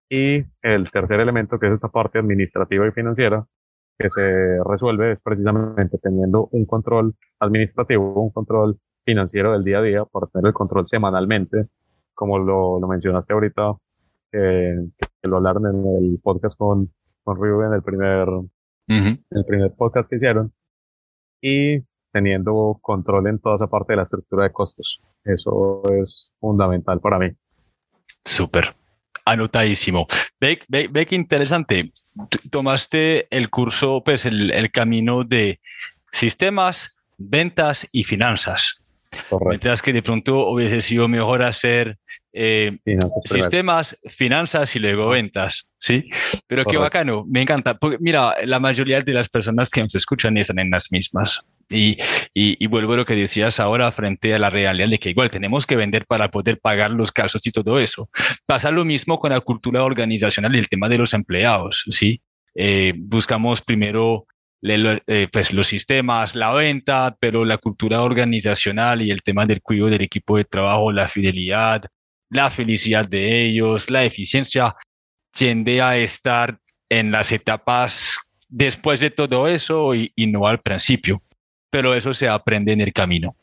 [0.08, 3.46] Y el tercer elemento, que es esta parte administrativa y financiera,
[3.98, 9.82] que se resuelve es precisamente teniendo un control administrativo, un control financiero del día a
[9.82, 11.66] día, para tener el control semanalmente,
[12.14, 13.74] como lo, lo mencionaste ahorita,
[14.32, 14.88] que
[15.24, 16.90] lo hablaron en el podcast con,
[17.22, 18.26] con Rubén, en el primer,
[18.88, 20.52] el primer podcast que hicieron,
[21.40, 21.80] y
[22.12, 25.02] teniendo control en toda esa parte de la estructura de costos.
[25.24, 27.30] Eso es fundamental para mí.
[28.24, 28.74] Súper.
[29.24, 30.06] Anotadísimo.
[30.40, 30.58] Ve
[31.08, 31.92] qué interesante.
[32.50, 35.60] Tomaste el curso, pues el, el camino de
[36.12, 38.82] sistemas, ventas y finanzas.
[39.28, 39.48] Correcto.
[39.48, 41.98] Mientras que de pronto hubiese sido mejor hacer
[42.32, 46.08] eh, finanzas sistemas, finanzas y luego ventas, ¿sí?
[46.46, 46.70] Pero Correcto.
[46.70, 47.74] qué bacano, me encanta.
[47.74, 51.42] Porque mira, la mayoría de las personas que nos escuchan están en las mismas.
[51.68, 51.98] Y,
[52.32, 55.30] y, y, vuelvo a lo que decías ahora frente a la realidad de que igual
[55.30, 58.08] tenemos que vender para poder pagar los casos y todo eso.
[58.46, 62.22] Pasa lo mismo con la cultura organizacional y el tema de los empleados, ¿sí?
[62.54, 64.26] Eh, buscamos primero
[64.60, 69.62] le, eh, pues los sistemas, la venta, pero la cultura organizacional y el tema del
[69.62, 71.84] cuidado del equipo de trabajo, la fidelidad,
[72.30, 74.74] la felicidad de ellos, la eficiencia,
[75.32, 81.22] tiende a estar en las etapas después de todo eso y, y no al principio
[81.76, 83.36] pero eso se aprende en el camino.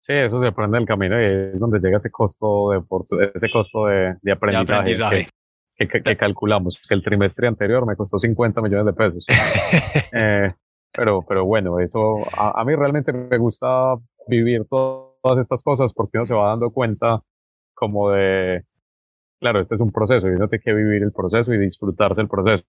[0.00, 3.48] Sí, eso se aprende en el camino y es donde llega ese costo de, ese
[3.50, 5.28] costo de, de aprendizaje, de aprendizaje.
[5.78, 9.26] Que, que, calculamos, que el trimestre anterior me costó 50 millones de pesos.
[10.12, 10.52] eh,
[10.92, 13.94] pero, pero bueno, eso a, a, mí realmente me gusta
[14.26, 17.22] vivir todas estas cosas porque uno se va dando cuenta
[17.74, 18.64] como de,
[19.40, 22.28] claro, este es un proceso y uno tiene que vivir el proceso y disfrutarse el
[22.28, 22.64] proceso.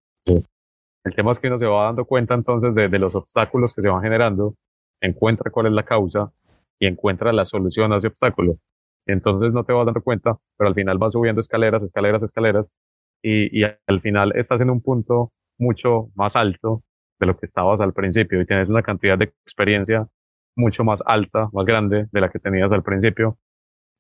[1.04, 3.82] El tema es que uno se va dando cuenta entonces de, de los obstáculos que
[3.82, 4.56] se van generando,
[5.02, 6.32] encuentra cuál es la causa
[6.78, 8.58] y encuentra la solución a ese obstáculo.
[9.08, 12.68] Entonces no te vas dando cuenta, pero al final vas subiendo escaleras, escaleras, escaleras
[13.22, 16.84] y, al final estás en un punto mucho más alto
[17.20, 20.08] de lo que estabas al principio y tienes una cantidad de experiencia
[20.56, 23.38] mucho más alta, más grande de la que tenías al principio.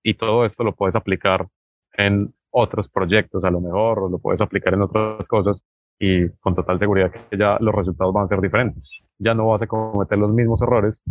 [0.03, 1.47] Y todo esto lo puedes aplicar
[1.93, 5.63] en otros proyectos a lo mejor, o lo puedes aplicar en otras cosas
[5.99, 8.89] y con total seguridad que ya los resultados van a ser diferentes.
[9.17, 11.01] Ya no vas a cometer los mismos errores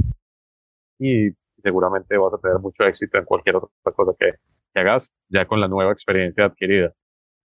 [0.98, 1.30] y
[1.62, 4.32] seguramente vas a tener mucho éxito en cualquier otra cosa que,
[4.72, 6.94] que hagas ya con la nueva experiencia adquirida.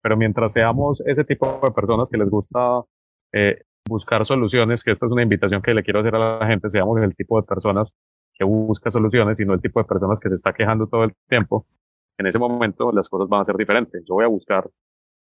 [0.02, 2.82] Pero mientras seamos ese tipo de personas que les gusta
[3.32, 6.70] eh, buscar soluciones, que esta es una invitación que le quiero hacer a la gente,
[6.70, 7.92] seamos el tipo de personas
[8.34, 11.12] que busca soluciones y no el tipo de personas que se está quejando todo el
[11.28, 11.66] tiempo,
[12.18, 14.02] en ese momento las cosas van a ser diferentes.
[14.06, 14.68] Yo voy a buscar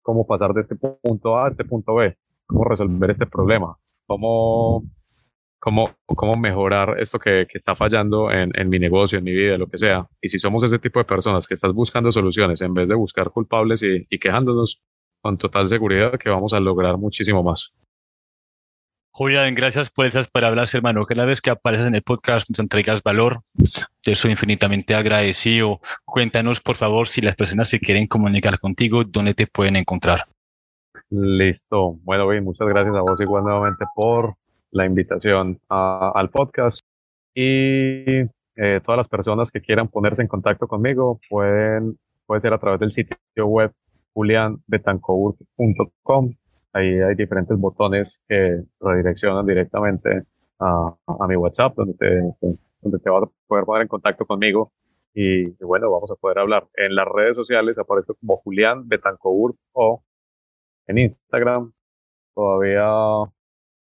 [0.03, 4.83] cómo pasar de este punto A a este punto B, cómo resolver este problema, cómo,
[5.61, 9.57] cómo, cómo mejorar esto que, que está fallando en, en mi negocio, en mi vida,
[9.57, 10.09] lo que sea.
[10.21, 13.31] Y si somos ese tipo de personas que estás buscando soluciones en vez de buscar
[13.31, 14.83] culpables y, y quejándonos,
[15.23, 17.73] con total seguridad que vamos a lograr muchísimo más.
[19.13, 21.05] Julián, gracias por esas palabras, hermano.
[21.05, 23.43] Cada vez que apareces en el podcast nos entregas valor.
[24.03, 25.81] Te soy infinitamente agradecido.
[26.07, 30.27] Cuéntanos, por favor, si las personas se quieren comunicar contigo, ¿dónde te pueden encontrar?
[31.11, 31.99] Listo.
[32.03, 34.37] Bueno, bien, muchas gracias a vos igual nuevamente por
[34.71, 36.81] la invitación al podcast.
[37.35, 38.23] Y
[38.57, 42.81] eh, todas las personas que quieran ponerse en contacto conmigo pueden, puede ser a través
[42.81, 43.73] del sitio web
[44.15, 46.35] julianbetancourt.com
[46.73, 50.23] Ahí hay diferentes botones que redireccionan directamente
[50.61, 52.07] a, a mi WhatsApp, donde te,
[52.81, 54.73] donde te vas a poder poner en contacto conmigo.
[55.13, 56.69] Y, y, bueno, vamos a poder hablar.
[56.75, 60.05] En las redes sociales aparezco como Julián Betancourt o
[60.87, 61.73] en Instagram.
[62.35, 62.87] Todavía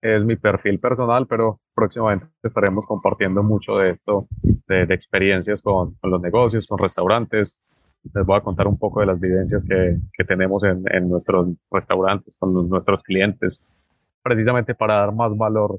[0.02, 5.94] es mi perfil personal, pero próximamente estaremos compartiendo mucho de esto, de, de experiencias con,
[5.94, 7.56] con, los negocios, con restaurantes,
[8.12, 11.48] les voy a contar un poco de las vivencias que, que tenemos en, en, nuestros
[11.70, 13.62] restaurantes, con los, nuestros clientes,
[14.22, 15.78] precisamente para dar más valor,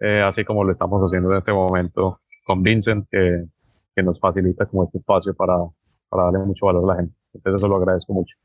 [0.00, 3.44] eh, así como lo estamos haciendo en este momento con Vincent, que,
[3.96, 5.56] que nos facilita como este espacio para,
[6.10, 7.14] para darle mucho valor a la gente.
[7.32, 8.36] Entonces eso lo agradezco mucho.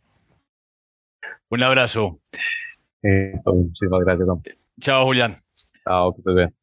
[1.49, 2.19] Un abrazo.
[3.01, 4.27] Eso, muchísimas gracias.
[4.81, 5.37] Chao, Julián.
[5.83, 6.55] Chao, que estés bien.